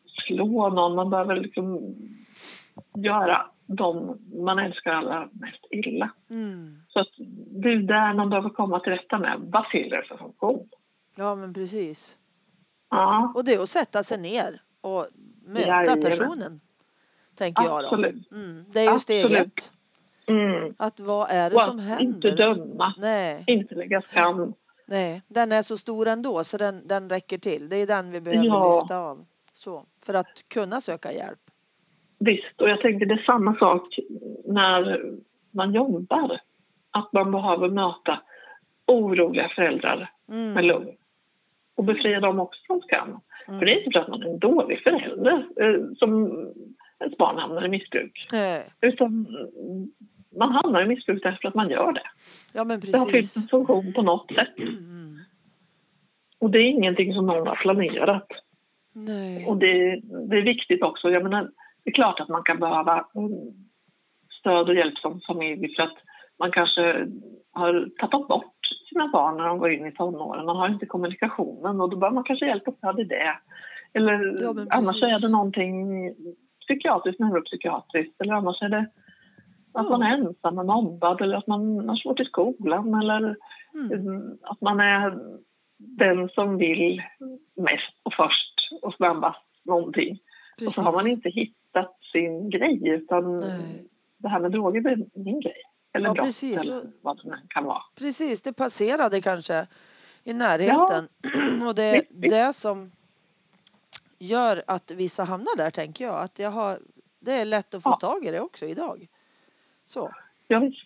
[0.07, 1.95] slå någon, man behöver liksom
[2.95, 6.11] göra dem man älskar allra mest illa.
[6.29, 6.81] Mm.
[6.87, 7.11] Så att
[7.63, 9.37] det är där man behöver komma till rätta med.
[9.39, 10.69] Vad fyller det för funktion?
[11.15, 12.17] Ja, men precis.
[12.91, 15.07] Ja, Och det är att sätta sig ner och
[15.45, 16.01] möta Jajamän.
[16.01, 16.61] personen.
[17.37, 17.87] Tänker jag då.
[17.87, 18.31] absolut.
[18.31, 18.65] Mm.
[18.71, 19.47] Det är ju steg Absolut.
[19.47, 19.71] ett.
[20.27, 20.73] Mm.
[20.77, 22.37] Att vad är det Och som att inte händer?
[22.37, 24.53] döma, Nej, inte lägga skam.
[24.85, 27.69] nej, den är så stor ändå så den, den räcker till.
[27.69, 28.79] Det är den vi behöver Ja.
[28.81, 29.25] lyfta av.
[29.53, 31.39] Så, för att kunna söka hjälp.
[32.19, 33.99] Visst, och jag tänker det är samma sak
[34.45, 35.01] när
[35.51, 36.39] man jobbar.
[36.91, 38.21] Att man behöver möta
[38.87, 40.65] oroliga föräldrar med Mm.
[40.65, 40.89] lugn.
[41.81, 43.19] Och befria dem också från skam.
[43.45, 46.31] För det är inte för att man är en dålig förälder eh, som
[47.05, 48.19] ett barn hamnar i missbruk.
[48.31, 48.69] Nej.
[48.81, 49.91] Utan mm,
[50.37, 52.07] man hamnar i missbruk därför att man gör det.
[52.53, 53.43] Ja, men Det har fyllt precis.
[53.43, 54.59] en funktion på något sätt.
[54.59, 55.17] Mm.
[56.39, 58.27] Och det är ingenting som någon har planerat.
[58.93, 59.45] Nej.
[59.45, 61.09] Och det, det är viktigt också.
[61.09, 61.51] Jag menar,
[61.83, 63.31] det är klart att man kan behöva mm,
[64.39, 65.97] stöd och hjälp som familj för att
[66.39, 67.07] man kanske
[67.51, 70.45] har tappat bort sina barn när de går in i tonåren.
[70.45, 73.37] Man har inte kommunikationen och då behöver man kanske hjälp och stöd i det.
[73.93, 75.15] Eller Ja, annars precis.
[75.15, 75.75] är det någonting
[76.59, 78.85] psykiatriskt, neuropsykiatriskt eller annars är det
[79.73, 83.35] att man är ensam och mobbad eller att man har svårt i skolan eller
[83.73, 83.91] Mm.
[84.07, 85.17] Mm, att man är
[85.77, 87.01] den som vill
[87.55, 90.19] mest och först och snabbast någonting.
[90.65, 93.87] Och så har man inte hittat sin grej utan Nej.
[94.17, 95.61] det här med droger är min grej.
[95.93, 96.61] Eller Ja, brott precis.
[96.61, 97.81] eller vad det kan vara.
[97.95, 99.67] Precis, det passerade kanske
[100.23, 101.07] i närheten.
[101.67, 102.91] Och det är det som
[104.19, 106.19] gör att vissa hamnar där, tänker jag.
[106.23, 106.79] Att jag har,
[107.19, 107.95] det är lätt att få Ja.
[107.95, 109.07] tag i det också idag.
[109.87, 110.11] Så.
[110.47, 110.81] Ja, visst.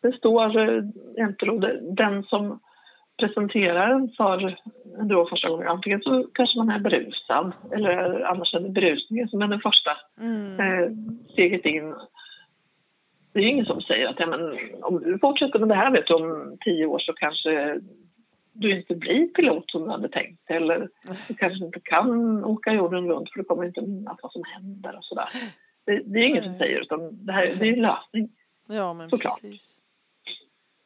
[0.00, 0.56] Det står
[1.18, 2.60] inte då, det- den som
[3.18, 4.58] presenterar en för
[4.98, 5.68] en drog första gången.
[5.68, 9.90] Antingen så kanske man är berusad eller annars är det berusningen som är den första
[10.20, 10.60] Mm.
[10.60, 10.90] eh,
[11.32, 11.94] steget in.
[13.32, 16.06] Det är ingen som säger att ja, men, om du fortsätter med det här vet
[16.06, 17.80] du, om tio år så kanske
[18.52, 20.88] du inte blir pilot som du hade tänkt eller
[21.28, 24.96] du kanske inte kan åka jorden runt för du kommer inte minnas vad som händer
[24.96, 25.28] och sådär.
[25.86, 28.28] Det, det är ingen som säger utan det här det är en lösning.
[28.68, 29.40] Ja, men Såklart.
[29.42, 29.76] precis.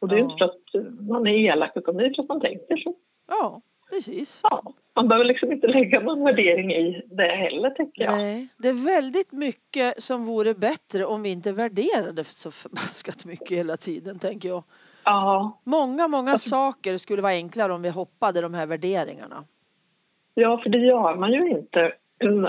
[0.01, 0.25] Och det är Ja.
[0.25, 2.95] inte för att man är elak utan det är för att man tänker så.
[3.29, 3.61] Ja,
[3.95, 4.41] precis.
[4.43, 4.63] Ja,
[4.97, 8.13] man behöver liksom inte lägga någon värdering i det heller tänker jag.
[8.17, 13.59] Nej, det är väldigt mycket som vore bättre om vi inte värderade så förbaskat mycket
[13.59, 14.65] hela tiden, tänker jag.
[15.05, 19.45] Ja, Många, många Alltså- saker skulle vara enklare om vi hoppade de här värderingarna.
[20.35, 21.93] Ja, för det gör man ju inte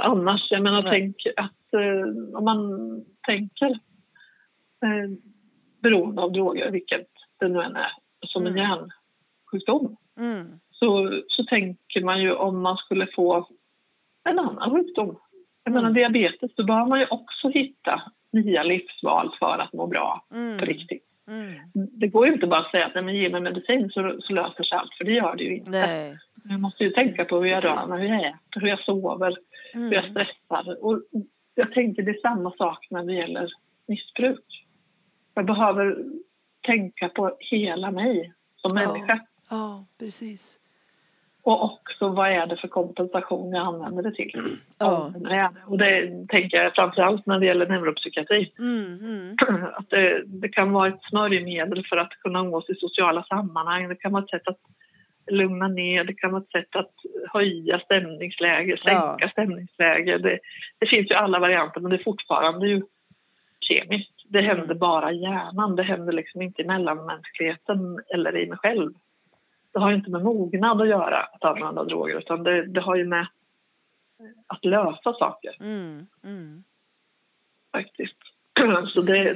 [0.02, 0.48] annars.
[0.52, 0.92] Jag menar, Nej.
[0.92, 2.60] tänk att eh, om man
[3.28, 3.72] tänker
[4.84, 5.12] eh,
[5.82, 7.08] beroende av droger, vilket
[7.40, 8.64] det nu än är, som en Mm.
[8.64, 10.60] hjärnsjukdom, Mm.
[10.80, 13.48] Så, så tänker man ju om man skulle få
[14.30, 15.18] en annan sjukdom.
[15.64, 15.94] Jag menar Mm.
[16.12, 20.60] diabetes, då behöver man ju också hitta nya livsval för att må bra Mm.
[20.60, 21.04] på riktigt.
[21.28, 21.54] Mm.
[21.74, 24.34] det går ju inte bara att säga att nej, men ge mig medicin så, så
[24.34, 25.72] löser sig allt, för det gör det ju inte.
[25.72, 26.18] Nej.
[26.44, 29.36] Jag måste ju tänka på hur jag rör mig, hur jag äter, hur jag sover,
[29.74, 30.12] hur jag Mm.
[30.12, 30.86] stressar.
[30.86, 31.02] Och
[31.56, 33.50] jag tänker det är samma sak när det gäller
[33.88, 34.66] missbruk.
[35.34, 35.98] Jag behöver
[36.66, 38.88] tänka på hela mig som Ja.
[38.94, 39.20] människa.
[39.50, 40.60] Ja, precis.
[41.46, 44.32] Och också vad är det för kompensation jag använder det till.
[44.78, 45.12] Ja.
[45.68, 48.52] Och det tänker jag framförallt när det gäller neuropsykiatri.
[48.60, 49.36] Mm, mm.
[49.78, 53.90] Att det, det kan vara ett smörjmedel för att kunna umgås i sociala sammanhang.
[53.90, 54.60] Det kan vara ett sätt att
[55.32, 56.92] lugna ner, det kan vara ett sätt att
[57.34, 59.30] höja stämningsläge, sänka Ja.
[59.30, 60.18] stämningsläge.
[60.18, 60.40] Det,
[60.80, 62.82] det finns ju alla varianter men det är fortfarande ju
[63.60, 64.12] kemiskt.
[64.30, 64.58] Det Mm.
[64.58, 68.94] händer bara i hjärnan, det händer liksom inte i mellanmänskligheten eller i mig själv.
[69.76, 73.06] Det har inte med mognad att göra att använda droger utan det, det har ju
[73.06, 73.28] med
[74.48, 76.64] att lösa saker Mm, mm.
[77.72, 78.18] faktiskt.
[78.94, 79.36] Så det,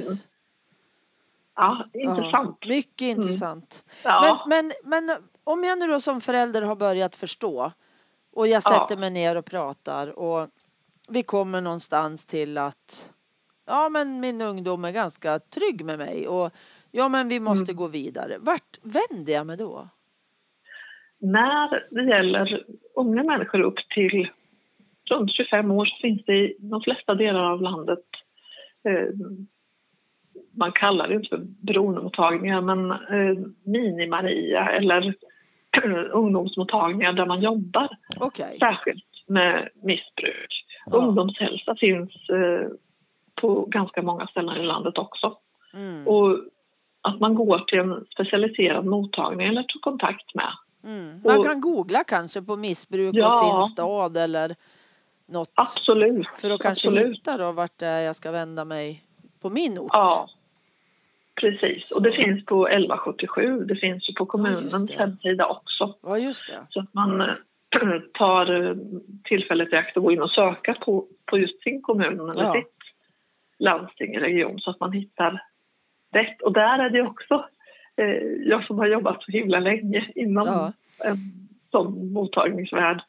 [1.54, 2.58] ja, intressant.
[2.60, 3.84] Ja, mycket intressant.
[4.04, 4.44] Ja.
[4.46, 7.72] Men, men, men om jag nu då som förälder har börjat förstå
[8.32, 8.60] och jag Ja.
[8.60, 10.48] sätter mig ner och pratar och
[11.08, 13.10] vi kommer någonstans till att
[13.66, 16.50] ja men min ungdom är ganska trygg med mig och
[16.90, 17.76] ja men vi måste Mm.
[17.76, 18.36] gå vidare.
[18.38, 19.88] Vart vänder jag mig då?
[21.20, 24.28] När det gäller unga människor upp till
[25.10, 28.04] runt 25 år så finns det i de flesta delar av landet
[28.84, 29.08] eh,
[30.52, 35.14] man kallar det inte för beroendemottagningar men eh, mini-Maria eller
[36.12, 37.88] ungdomsmottagningar där man jobbar
[38.20, 38.56] Okej.
[38.60, 40.64] särskilt med missbruk.
[40.86, 40.96] Ja.
[40.96, 42.68] Ungdomshälsa finns eh,
[43.40, 45.36] på ganska många ställen i landet också.
[45.74, 46.08] Mm.
[46.08, 46.38] Och
[47.02, 50.52] att man går till en specialiserad mottagning eller tar kontakt med.
[50.84, 51.20] Mm.
[51.24, 53.60] Man och- kan googla kanske på missbruk och Ja.
[53.62, 54.56] sin stad eller
[55.26, 56.26] något Absolut.
[56.38, 57.16] för att kanske absolut.
[57.18, 59.04] hitta då vart det är jag ska vända mig
[59.40, 59.90] på min ort.
[59.92, 60.28] Ja,
[61.40, 61.90] precis.
[61.90, 63.64] Och det finns på 1177.
[63.64, 64.94] Det finns ju på kommunens det.
[64.98, 65.94] hemsida också.
[66.02, 66.66] Ja, just det.
[66.70, 67.30] Så att man
[68.12, 68.76] tar eh,
[69.24, 72.52] tillfället i akt att gå in och söka på, på just sin kommun eller Ja.
[72.54, 72.74] sitt
[73.58, 75.42] landsting, region så att man hittar
[76.12, 76.42] rätt.
[76.42, 77.44] Och där är det också,
[78.44, 80.72] jag som har jobbat så himla länge inom Ja.
[81.04, 81.16] en
[81.70, 83.00] sån mottagningsvärld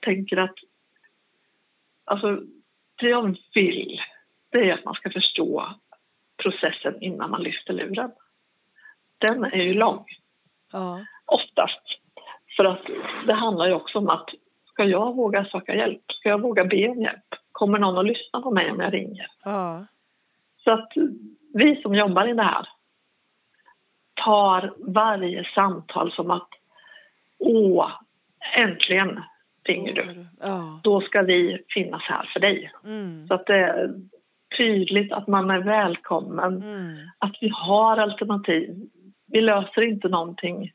[0.00, 0.54] tänker att
[2.04, 2.40] alltså,
[3.00, 4.00] det jag vill
[4.50, 5.74] det är att man ska förstå
[6.42, 8.10] processen innan man lyfter luren.
[9.18, 10.04] Den är ju lång,
[10.72, 11.04] Ja.
[11.24, 11.82] oftast.
[12.56, 12.82] För att
[13.26, 14.28] det handlar ju också om att
[14.66, 16.02] ska jag våga söka hjälp?
[16.12, 17.24] Ska jag våga be om hjälp?
[17.52, 19.26] Kommer någon att lyssna på mig om jag ringer?
[19.44, 19.86] Ja.
[20.64, 20.92] Så att
[21.54, 22.68] vi som jobbar i det här
[24.24, 26.48] tar varje samtal som att
[27.38, 27.90] åh,
[28.56, 29.20] äntligen
[29.64, 30.26] ringer du.
[30.40, 30.80] Ja.
[30.82, 32.72] Då ska vi finnas här för dig.
[32.84, 33.26] Mm.
[33.28, 33.94] Så att det är
[34.56, 36.96] tydligt att man är välkommen, Mm.
[37.18, 38.88] att vi har alternativ.
[39.26, 40.72] Vi löser inte någonting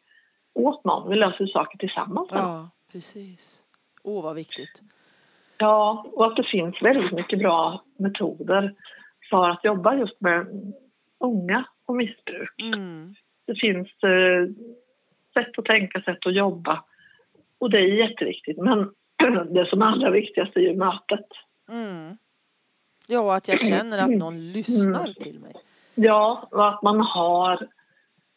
[0.53, 2.29] åt någon, vi löser saker tillsammans.
[2.31, 3.61] Ja, precis.
[4.03, 4.81] Åh, vad viktigt.
[5.57, 8.75] Ja, och att det finns väldigt mycket bra metoder
[9.29, 10.47] för att jobba just med
[11.19, 12.61] unga och missbruk.
[12.61, 13.15] Mm.
[13.45, 14.47] Det finns eh,
[15.33, 16.83] sätt att tänka, sätt att jobba.
[17.57, 18.57] Och det är jätteviktigt.
[18.57, 18.91] Men
[19.53, 21.27] det som är allra viktigast är ju mötet.
[21.69, 22.17] Mm.
[23.07, 25.13] Ja, att jag känner att någon lyssnar Mm.
[25.13, 25.53] till mig.
[25.95, 27.67] Ja, och att man har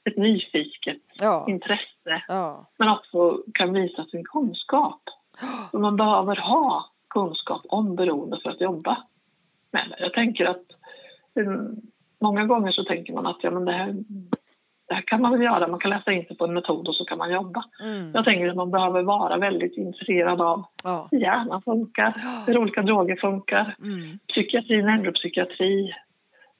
[0.05, 2.67] ett nyfiket Ja, intresse ja.
[2.79, 5.01] men också kan visa sin kunskap.
[5.71, 9.05] Så man behöver ha kunskap om beroende för att jobba
[9.71, 9.97] med det.
[10.05, 10.64] Jag tänker att
[11.35, 11.77] mm,
[12.21, 13.95] många gånger så tänker man att ja, men det, här,
[14.88, 16.94] det här kan man väl göra, man kan läsa in sig på en metod och
[16.94, 17.64] så kan man jobba.
[17.83, 18.11] Mm.
[18.14, 21.09] Jag tänker att man behöver vara väldigt intresserad av Ja.
[21.11, 22.15] hur hjärnan funkar,
[22.46, 24.19] hur olika droger funkar, Mm.
[24.29, 25.94] psykiatri, neuropsykiatri,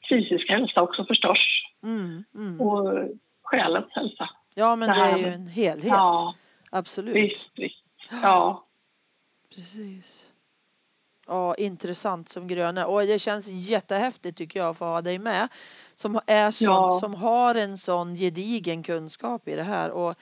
[0.09, 1.38] fysisk hälsa också förstås
[1.82, 2.24] Mm.
[2.34, 2.61] Mm.
[2.61, 3.09] och
[3.42, 4.30] själens hälsa.
[4.55, 5.84] Ja, men det det är ju en helhet.
[5.86, 6.34] Ja,
[6.70, 7.16] Absolut.
[7.16, 7.84] visst, visst.
[8.22, 8.64] Ja,
[9.55, 10.30] Precis.
[11.26, 12.86] Ja, intressant som gröna.
[12.86, 15.48] Och det känns jättehäftigt tycker jag att få ha dig med.
[15.94, 16.98] Som, är sån, Ja.
[17.00, 19.90] som har en sån gedigen kunskap i det här.
[19.90, 20.14] Och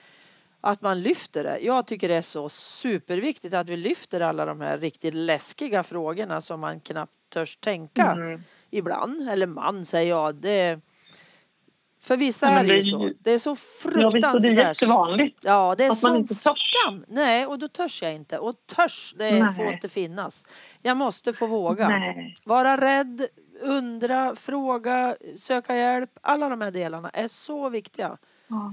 [0.61, 1.59] att man lyfter det.
[1.59, 6.41] Jag tycker det är så superviktigt att vi lyfter alla de här riktigt läskiga frågorna
[6.41, 8.43] som man knappt törs tänka mm.
[8.69, 9.29] ibland.
[9.29, 10.35] Eller man säger jag.
[10.35, 10.79] Det,
[12.03, 13.11] för vissa men är det ju så.
[13.19, 14.57] Det är så ja visst, och det är fruktansvärt.
[14.57, 15.37] jättevanligt.
[15.41, 16.59] Ja, det är Att man inte törs.
[16.73, 17.05] skam.
[17.07, 18.37] Nej, och då törs jag inte.
[18.39, 19.53] Och törs, det Nej.
[19.55, 20.45] får inte finnas.
[20.81, 21.87] Jag måste få våga.
[21.89, 22.35] Nej.
[22.45, 23.25] Vara rädd,
[23.61, 26.09] undra, fråga, söka hjälp.
[26.21, 28.17] Alla de här delarna är så viktiga.
[28.47, 28.71] Ja.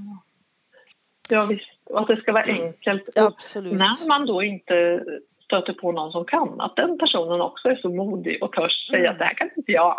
[1.28, 3.08] ja visst, och att det ska vara enkelt.
[3.08, 3.72] Och Absolut.
[3.72, 5.04] när man då inte
[5.44, 8.98] stöter på någon som kan, att den personen också är så modig och törs säga
[9.00, 9.12] Mm.
[9.12, 9.96] att det här kan inte jag.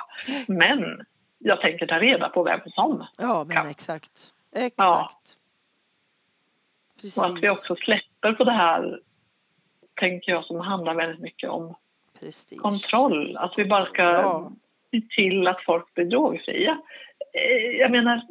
[0.48, 1.06] Men
[1.44, 3.68] jag tänker ta reda på vem som Ja, men kan.
[3.68, 4.34] exakt.
[4.56, 5.38] Exakt.
[6.96, 7.18] Precis.
[7.18, 9.00] Och att vi också släpper på det här,
[10.00, 11.76] tänker jag, som handlar väldigt mycket om
[12.20, 12.60] Prestige.
[12.60, 13.38] kontroll.
[13.38, 14.52] Att vi bara ska Ja.
[14.92, 16.78] se till att folk blir drogfria.
[17.34, 18.22] Eh, Jag menar,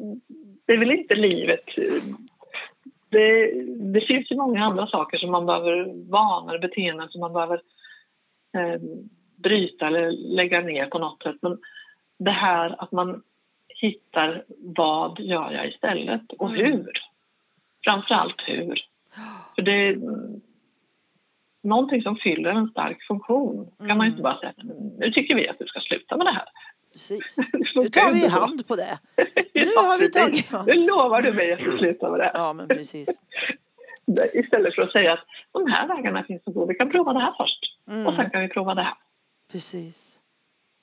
[0.66, 1.64] det är väl inte livet.
[3.08, 3.52] Det,
[3.92, 7.62] det finns ju många andra saker som man behöver, vanor, beteenden som man behöver
[8.56, 8.80] eh,
[9.36, 11.36] bryta eller lägga ner på något sätt.
[11.42, 11.58] Men
[12.24, 13.22] det här att man
[13.68, 16.60] hittar vad gör jag istället och Mm.
[16.72, 16.92] hur.
[17.84, 18.74] Framförallt hur.
[19.54, 20.40] För det är mm,
[21.62, 23.70] någonting som fyller en stark funktion.
[23.78, 24.06] kan man Mm.
[24.10, 26.48] inte bara säga "Men nu tycker vi att du ska sluta med det här.
[26.92, 27.36] Precis.
[27.74, 28.98] Nu tar vi hand på det.
[29.54, 30.66] Nu har vi tagit hand.
[30.66, 32.32] Nu lovar du mig att du slutar med det här.
[32.34, 33.08] Ja, men precis.
[34.34, 36.66] Istället för att säga att de här vägarna finns att gå.
[36.66, 37.76] Vi kan prova det här först.
[37.84, 38.30] Och sen Mm.
[38.30, 38.94] kan vi prova det här.
[39.52, 40.09] Precis.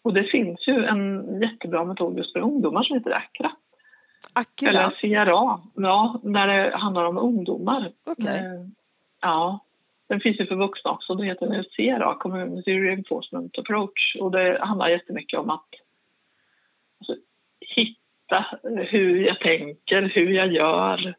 [0.07, 3.51] Och det finns ju en jättebra metod just för ungdomar som heter Accra.
[4.69, 5.25] Eller Akira.
[5.25, 7.91] CRA, ja, där det handlar om ungdomar.
[8.05, 8.37] Okej.
[8.37, 8.67] Eh,
[9.21, 9.59] Ja,
[10.09, 11.15] den finns ju för vuxna också.
[11.15, 14.15] Det heter nu CRA, Community Reinforcement Approach.
[14.19, 15.69] Och det handlar jättemycket om att
[16.99, 17.15] alltså,
[17.59, 18.45] hitta
[18.89, 21.15] hur jag tänker, hur jag gör,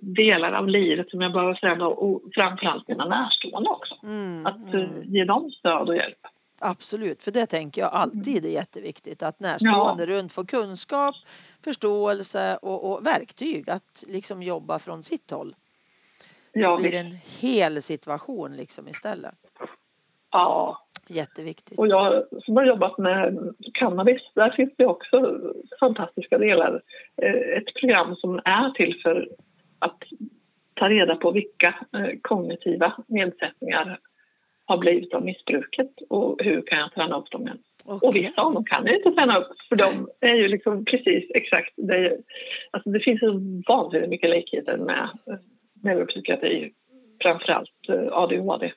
[0.00, 3.94] delar av livet som jag behöver förändra och framförallt mina närstående också.
[4.02, 5.02] Mm, Att eh, mm.
[5.04, 6.26] ge dem stöd och hjälp.
[6.62, 11.14] Absolut, för det tänker jag alltid är jätteviktigt att närstående runt får kunskap,
[11.64, 15.54] förståelse och, och verktyg att liksom jobba från sitt håll.
[16.52, 19.34] Ja, Det blir en hel situation liksom istället.
[20.30, 21.78] ja, Jätteviktigt.
[21.78, 23.38] Och jag som har jobbat med
[23.74, 25.40] cannabis, där finns det också
[25.80, 26.82] fantastiska delar.
[27.22, 29.28] Eh, Ett program som är till för
[29.78, 29.98] att
[30.74, 33.98] ta reda på vilka eh, kognitiva nedsättningar
[34.70, 37.58] har blivit av missbruket och hur kan jag träna upp dem igen.
[37.84, 38.22] Och Okej.
[38.22, 41.72] vissa av dem kan jag inte träna upp för de är ju liksom precis exakt
[41.76, 41.96] det.
[41.96, 42.18] Är,
[42.70, 45.08] alltså det finns så vansinnigt mycket likheter med
[45.82, 46.72] neuropsykiatri,
[47.22, 48.72] framförallt eh, ADHD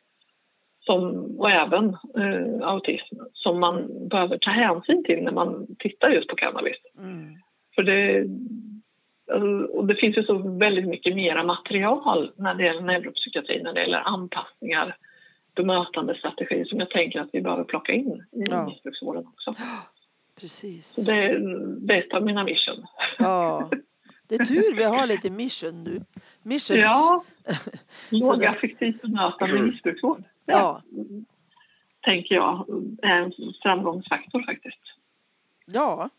[0.85, 6.27] som, och även eh, autism som man behöver ta hänsyn till när man tittar just
[6.27, 6.77] på cannabis.
[6.97, 7.35] Mm.
[7.75, 8.25] För det,
[9.31, 13.73] alltså, och det finns ju så väldigt mycket mera material när det gäller neuropsykiatri, när
[13.73, 14.95] det gäller anpassningar,
[15.55, 18.65] bemötandestrategier som jag tänker att vi behöver plocka in i Ja.
[18.65, 19.55] missbruksvården också.
[20.39, 20.95] Precis.
[20.95, 21.39] Det,
[21.79, 22.85] det är mina mission.
[23.17, 23.69] Ja.
[24.27, 26.01] Det är tur vi har lite mission nu.
[26.43, 26.79] Missions.
[26.79, 27.23] Ja,
[28.09, 30.23] lågaffektivt bemötande i missbruksvård.
[30.45, 30.81] Det Ja.
[32.01, 32.65] tänker jag
[33.01, 33.33] är en
[33.63, 34.79] framgångsfaktor faktiskt.
[35.65, 36.09] ja,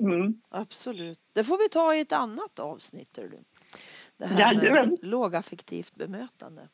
[0.00, 0.40] Mm.
[0.48, 1.18] absolut.
[1.32, 3.10] Det får vi ta i ett annat avsnitt.
[3.14, 3.30] Du.
[4.16, 4.88] Det här Jajamän.
[4.88, 6.68] med lågaffektivt bemötande.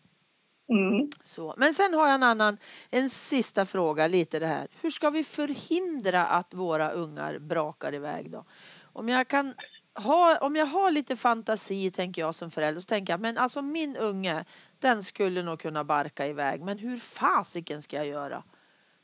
[0.68, 1.08] Mm.
[1.22, 1.54] Så.
[1.56, 2.58] Men sen har jag en annan,
[2.90, 4.68] en sista fråga lite det här.
[4.80, 8.44] Hur ska vi förhindra att våra ungar brakar iväg då?
[8.82, 9.54] Om jag kan
[9.94, 13.62] ha, om jag har lite fantasi tänker jag som förälder så tänker jag men alltså
[13.62, 14.44] min unge
[14.78, 18.42] den skulle nog kunna barka iväg men hur fasiken ska jag göra?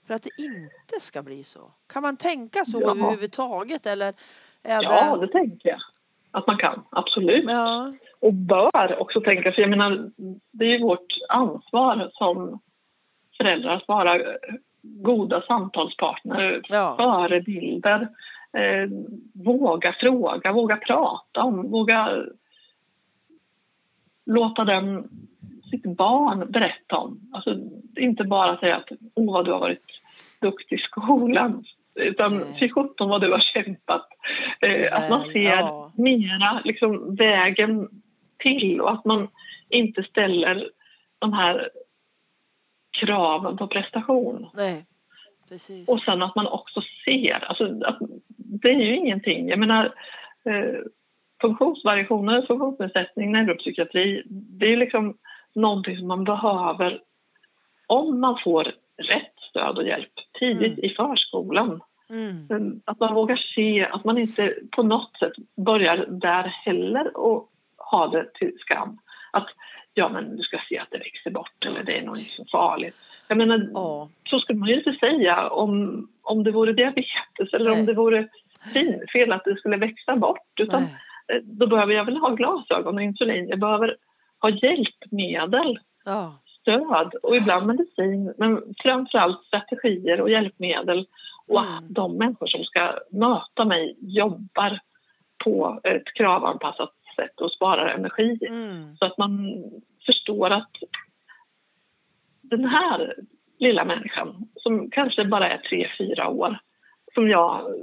[0.07, 1.73] För att det inte ska bli så.
[1.87, 2.91] Kan man tänka så Ja.
[2.91, 4.15] överhuvudtaget eller?
[4.63, 5.27] Ja, det...
[5.27, 5.81] det tänker jag
[6.33, 6.83] att man kan.
[6.91, 7.45] Absolut.
[7.49, 7.93] Ja.
[8.21, 10.11] Och bör också tänka, för jag menar,
[10.53, 12.59] det är ju vårt ansvar som
[13.37, 14.21] föräldrar att vara
[14.83, 16.97] goda samtalspartner, Ja.
[16.97, 18.09] förebilder,
[18.53, 18.89] eh,
[19.35, 22.25] våga fråga, våga prata om, våga
[24.27, 25.09] låta den,
[25.71, 27.21] sitt barn berätta om.
[27.33, 27.57] Alltså
[27.97, 30.01] inte bara säga att åh vad du har varit
[30.41, 31.65] duktig i skolan,
[31.95, 32.57] utan Nej.
[32.61, 34.09] fy sjutton vad du har kämpat.
[34.61, 35.93] Eh, att man ser ja.
[35.97, 37.89] mera liksom, vägen
[38.39, 39.29] till och att man
[39.69, 40.71] inte ställer
[41.19, 41.71] de här
[43.01, 44.47] kraven på prestation.
[44.55, 44.85] Nej.
[45.49, 45.89] Precis.
[45.89, 47.99] Och sen att man också ser, alltså att
[48.37, 49.85] det är ju ingenting, jag menar
[50.45, 50.81] eh,
[51.41, 55.17] funktionsvariationer, funktionsnedsättning, neuropsykiatri, det är liksom
[55.55, 57.01] någonting som man behöver
[57.87, 58.65] om man får
[58.97, 60.85] rätt stöd och hjälp tidigt Mm.
[60.85, 61.81] i förskolan.
[62.11, 62.81] Mm.
[62.85, 65.33] Att man vågar se, att man inte på något sätt
[65.67, 67.49] börjar där heller och
[67.91, 68.99] ha det till skam.
[69.33, 69.47] Att
[69.95, 72.45] ja men du ska se att det växer bort eller det är nog inte så
[72.45, 72.97] farligt.
[73.29, 74.09] Jag menar, Ja.
[74.31, 77.81] så skulle man ju inte säga om, om det vore diabetes eller Nej.
[77.81, 78.29] om det vore
[79.13, 80.61] fel att det skulle växa bort.
[80.61, 81.37] Utan Nej.
[81.39, 83.49] eh, då behöver jag väl ha glasögon och insulin.
[83.49, 83.97] Jag behöver
[84.41, 86.35] ha hjälpmedel, Ja.
[86.63, 88.35] Stöd och ibland medicin.
[88.39, 91.07] Men framförallt strategier och hjälpmedel.
[91.47, 91.75] Och Mm.
[91.75, 94.81] att de människor som ska möta mig jobbar
[95.45, 98.39] på ett kravanpassat sätt och sparar energi.
[98.49, 98.97] Mm.
[98.97, 99.65] Så att man
[100.07, 100.71] förstår att
[102.43, 103.15] den här
[103.59, 106.59] lilla människan som kanske bara är tre, fyra år
[107.15, 107.75] som jag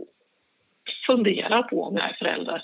[1.08, 2.64] funderar på om jag är förälder.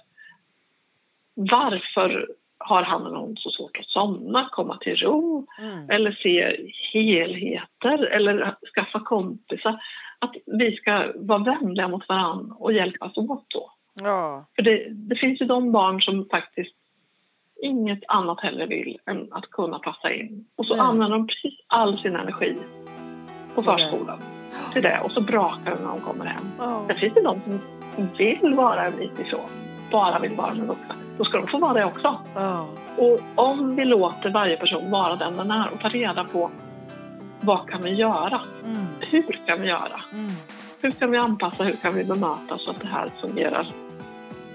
[1.34, 2.28] Varför
[2.68, 5.90] har han eller hon så svårt att somna, komma till ro Mm.
[5.90, 6.58] eller se
[6.94, 9.80] helheter eller skaffa kompisar?
[10.20, 13.72] Att vi ska vara vänliga mot varandra och hjälpas åt då.
[14.04, 14.46] Ja.
[14.56, 16.76] För det, det finns ju de barn som faktiskt
[17.62, 20.46] inget annat heller vill än att kunna passa in.
[20.56, 20.86] Och så Nej.
[20.86, 22.56] använder de precis all sin energi
[23.56, 24.20] på förskolan
[24.74, 26.44] till det och så brakar det när de kommer hem.
[26.60, 26.84] Ja.
[26.88, 27.42] Sen finns det de
[27.96, 29.50] som vill vara en bit ifrån,
[29.96, 30.96] bara vill vara med vuxna.
[31.18, 32.20] Då ska de få vara det också.
[32.36, 32.68] Ja.
[32.98, 36.52] Och om vi låter varje person vara den den är och ta reda på
[37.42, 38.42] vad kan vi göra?
[38.64, 38.86] Mm.
[39.00, 40.02] Hur kan vi göra?
[40.12, 40.32] Mm.
[40.82, 43.68] Hur kan vi anpassa, hur kan vi bemöta så att det här fungerar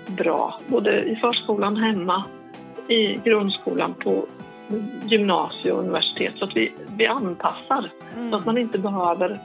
[0.07, 0.61] bra?
[0.67, 2.25] Både i förskolan, hemma,
[2.89, 4.27] i grundskolan, på
[5.05, 6.35] gymnasium och universitet.
[6.39, 7.91] Så att vi, vi anpassar,
[8.31, 9.39] så att man inte behöver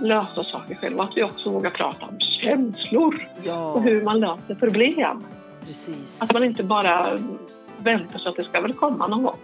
[0.00, 0.96] lösa saker själv.
[0.96, 5.20] Och att vi också vågar prata om känslor Ja, och hur man löser problem.
[5.66, 6.22] precis.
[6.22, 7.18] Att man inte bara
[7.78, 9.36] väntar sig att det ska väl komma någon gång.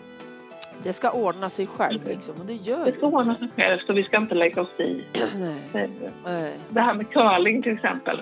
[0.83, 3.93] Det ska ordna sig själv liksom och det gör Det ska ordna sig själv så
[3.93, 5.05] vi ska inte lägga oss i.
[6.25, 6.53] Nej.
[6.69, 8.21] Det här med curling till exempel.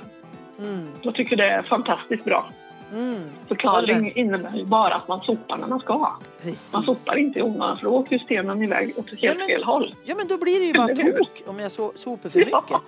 [0.59, 0.89] Mm.
[1.03, 2.47] Jag tycker det är fantastiskt bra.
[2.93, 3.21] Mm.
[3.49, 6.13] För curling innebär ju bara att man sopar när man ska.
[6.43, 6.73] Precis.
[6.75, 9.47] Man sopar inte i onödan för då åker ju stenen iväg åt helt Ja, men-
[9.47, 9.95] fel håll.
[10.05, 12.53] Ja men då blir det ju bara tok om jag so sopar för mycket.
[12.71, 12.81] Ja.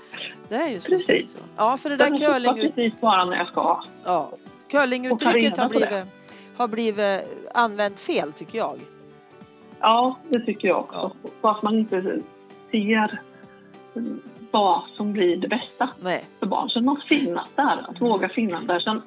[0.48, 1.06] Det är ju så- Precis.
[1.06, 1.38] precis så.
[1.56, 3.82] Ja för det där Jag curling, precis bara när jag ska.
[4.04, 4.30] ja,
[4.70, 6.04] curlinguttrycket har blivit,
[6.56, 7.22] har blivit
[7.54, 8.80] använt fel tycker jag.
[9.80, 11.12] Ja, det tycker jag också.
[11.40, 12.20] Och att man inte
[12.70, 13.20] ser
[14.50, 16.24] vad som blir det bästa Nej.
[16.40, 16.68] för barn.
[16.70, 18.80] Så man finnas där, att våga finnas där.
[18.80, 19.02] Sen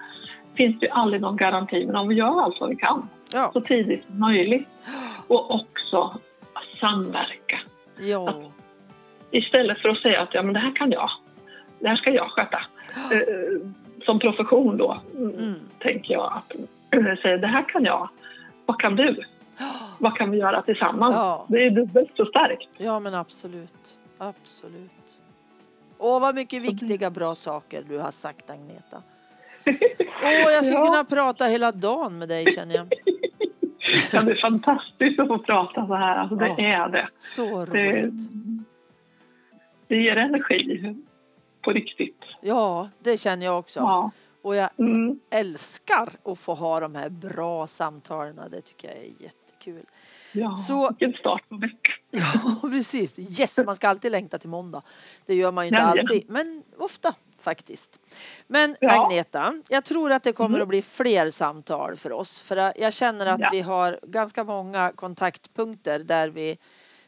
[0.58, 3.51] finns det ju aldrig någon garanti, men om vi gör allt vad vi kan Ja.
[3.53, 4.68] så tidigt som möjligt
[5.28, 6.20] och också
[6.80, 7.60] samverka.
[7.99, 8.34] Ja.
[9.32, 11.10] Istället för att säga att ja, men det här kan jag,
[11.80, 12.60] det här ska jag sköta.
[13.12, 13.70] Eh,
[14.05, 15.34] som profession då mm.
[15.34, 15.55] Mm.
[15.80, 16.55] tänker jag att
[16.91, 18.10] eh, säga det här kan jag,
[18.66, 19.24] vad kan du?
[19.97, 21.14] Vad kan vi göra tillsammans?
[21.14, 21.45] Ja.
[21.47, 22.70] Det är dubbelt så starkt.
[22.78, 23.97] Ja men absolut.
[24.18, 25.20] Absolut.
[25.97, 29.01] Åh vad mycket viktiga bra saker du har sagt Agneta.
[30.24, 30.86] Åh jag skulle Ja.
[30.86, 32.88] kunna prata hela dagen med dig känner jag.
[34.11, 36.57] Ja, det är fantastiskt att få prata så här, alltså, det Ja.
[36.86, 37.09] är det.
[37.18, 37.91] Så det.
[37.91, 38.30] roligt.
[39.88, 40.95] Det ger energi
[41.61, 42.22] på riktigt.
[42.41, 43.80] Ja det känner jag också.
[43.80, 44.11] Ja.
[44.41, 45.20] Och jag Mm.
[45.30, 48.39] älskar att få ha de här bra samtalen.
[48.51, 49.84] Det tycker jag är jättekul.
[50.32, 50.55] ja.
[50.55, 51.93] Så- Vilken start på veckan.
[52.61, 53.39] Ja, precis.
[53.39, 54.82] Yes, man ska alltid längta till måndag.
[55.26, 55.99] Det gör man ju inte Jajamän.
[55.99, 57.15] alltid, men ofta
[57.47, 57.99] faktiskt.
[58.47, 59.05] Men Ja.
[59.05, 60.61] Agneta, jag tror att det kommer Mm.
[60.61, 62.41] att bli fler samtal för oss.
[62.41, 63.49] För jag känner att Ja.
[63.51, 66.57] vi har ganska många kontaktpunkter där vi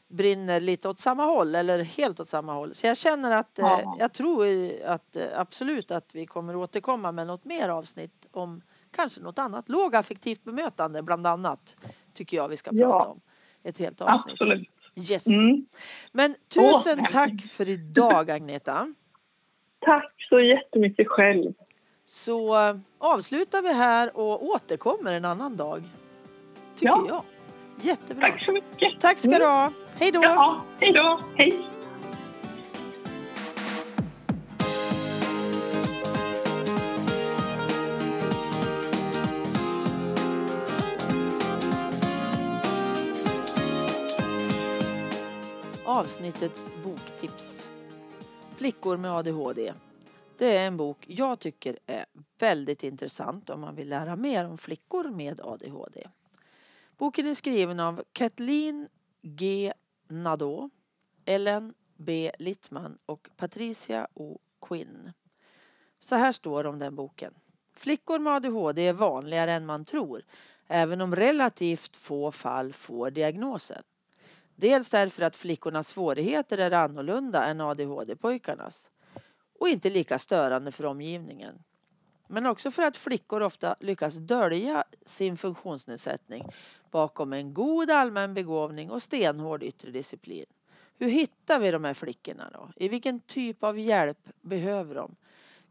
[0.07, 2.73] brinner lite åt samma håll eller helt åt samma håll.
[2.73, 3.95] Så jag känner att, eh, Ja.
[3.99, 4.47] jag tror
[4.85, 8.61] att eh, absolut att vi kommer återkomma med något mer avsnitt om
[8.91, 9.69] kanske något annat.
[9.69, 11.75] Lågaffektivt bemötande bland annat
[12.13, 12.91] tycker jag vi ska Ja.
[12.91, 13.19] prata om.
[13.63, 14.33] Ett helt avsnitt.
[14.33, 14.67] Absolut.
[15.11, 15.27] Yes.
[15.27, 15.65] Mm.
[16.11, 18.93] Men tusen Åh, tack för idag Agneta.
[19.79, 21.53] Tack så jättemycket själv.
[22.05, 25.83] Så eh, avslutar vi här och återkommer en annan dag.
[26.75, 27.05] Tycker Ja.
[27.07, 27.23] jag.
[27.81, 28.31] Jättebra.
[28.31, 29.01] Tack så mycket.
[29.01, 29.71] Tack ska du ha.
[29.99, 30.19] Hej då.
[30.23, 31.19] Ja, hej då.
[31.35, 31.65] Hej.
[45.85, 47.68] Avsnittets boktips.
[48.59, 49.73] Flickor med ADHD.
[50.37, 52.05] Det är en bok jag tycker är
[52.39, 56.09] väldigt intressant om man vill lära mer om flickor med ADHD.
[56.97, 58.87] Boken är skriven av Kathleen
[59.21, 59.73] G.
[60.07, 60.69] Nadeau,
[61.25, 62.31] Ellen B.
[62.39, 64.39] Littman och Patricia O.
[64.61, 65.13] Quinn.
[65.99, 67.33] Så här står det om den boken.
[67.73, 70.23] Flickor med ADHD är vanligare än man tror,
[70.67, 73.83] även om relativt få fall får diagnosen.
[74.59, 78.89] Dels därför att flickornas svårigheter är annorlunda än ADHD-pojkarnas
[79.59, 81.63] och inte lika störande för omgivningen.
[82.27, 86.45] Men också för att flickor ofta lyckas dölja sin funktionsnedsättning
[86.91, 90.45] bakom en god allmän begåvning och stenhård yttre disciplin.
[90.97, 92.69] Hur hittar vi de här flickorna då?
[92.75, 95.15] I vilken typ av hjälp behöver de?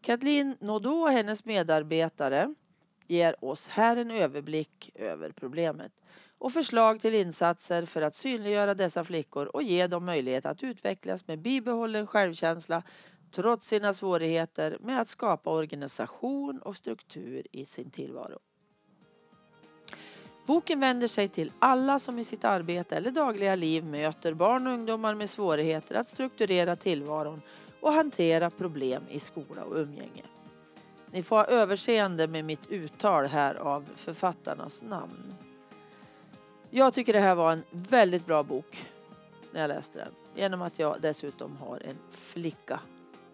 [0.01, 2.55] Kathleen Nodå och hennes medarbetare
[3.07, 5.93] ger oss här en överblick över problemet
[6.39, 11.27] och förslag till insatser för att synliggöra dessa flickor och ge dem möjlighet att utvecklas
[11.27, 12.83] med bibehållen självkänsla
[13.31, 18.39] trots sina svårigheter med att skapa organisation och struktur i sin tillvaro.
[20.47, 24.73] Boken vänder sig till alla som i sitt arbete eller dagliga liv möter barn och
[24.73, 27.43] ungdomar med svårigheter att strukturera tillvaron
[27.81, 30.23] och hantera problem i skola och umgänge.
[31.13, 35.35] Ni får ha överseende med mitt uttal här av författarnas namn.
[36.71, 38.89] Jag tycker det här var en väldigt bra bok
[39.53, 40.13] när jag läste den.
[40.35, 42.81] Genom att jag dessutom har en flicka,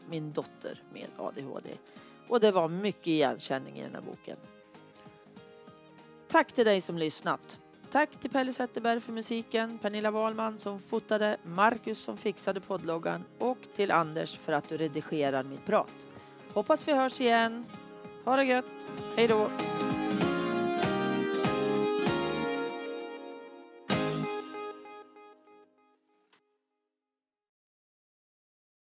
[0.09, 1.70] min dotter med ADHD.
[2.28, 4.37] Och det var mycket igenkänning i den här boken.
[6.28, 7.59] Tack till dig som lyssnat.
[7.91, 13.59] Tack till Pelle Zetterberg för musiken, Pernilla Wahlman som fotade, Marcus som fixade poddloggan och
[13.76, 15.93] till Anders för att du redigerar mitt prat.
[16.53, 17.64] Hoppas vi hörs igen.
[18.24, 18.72] Ha det gött.
[19.16, 19.49] Hej då!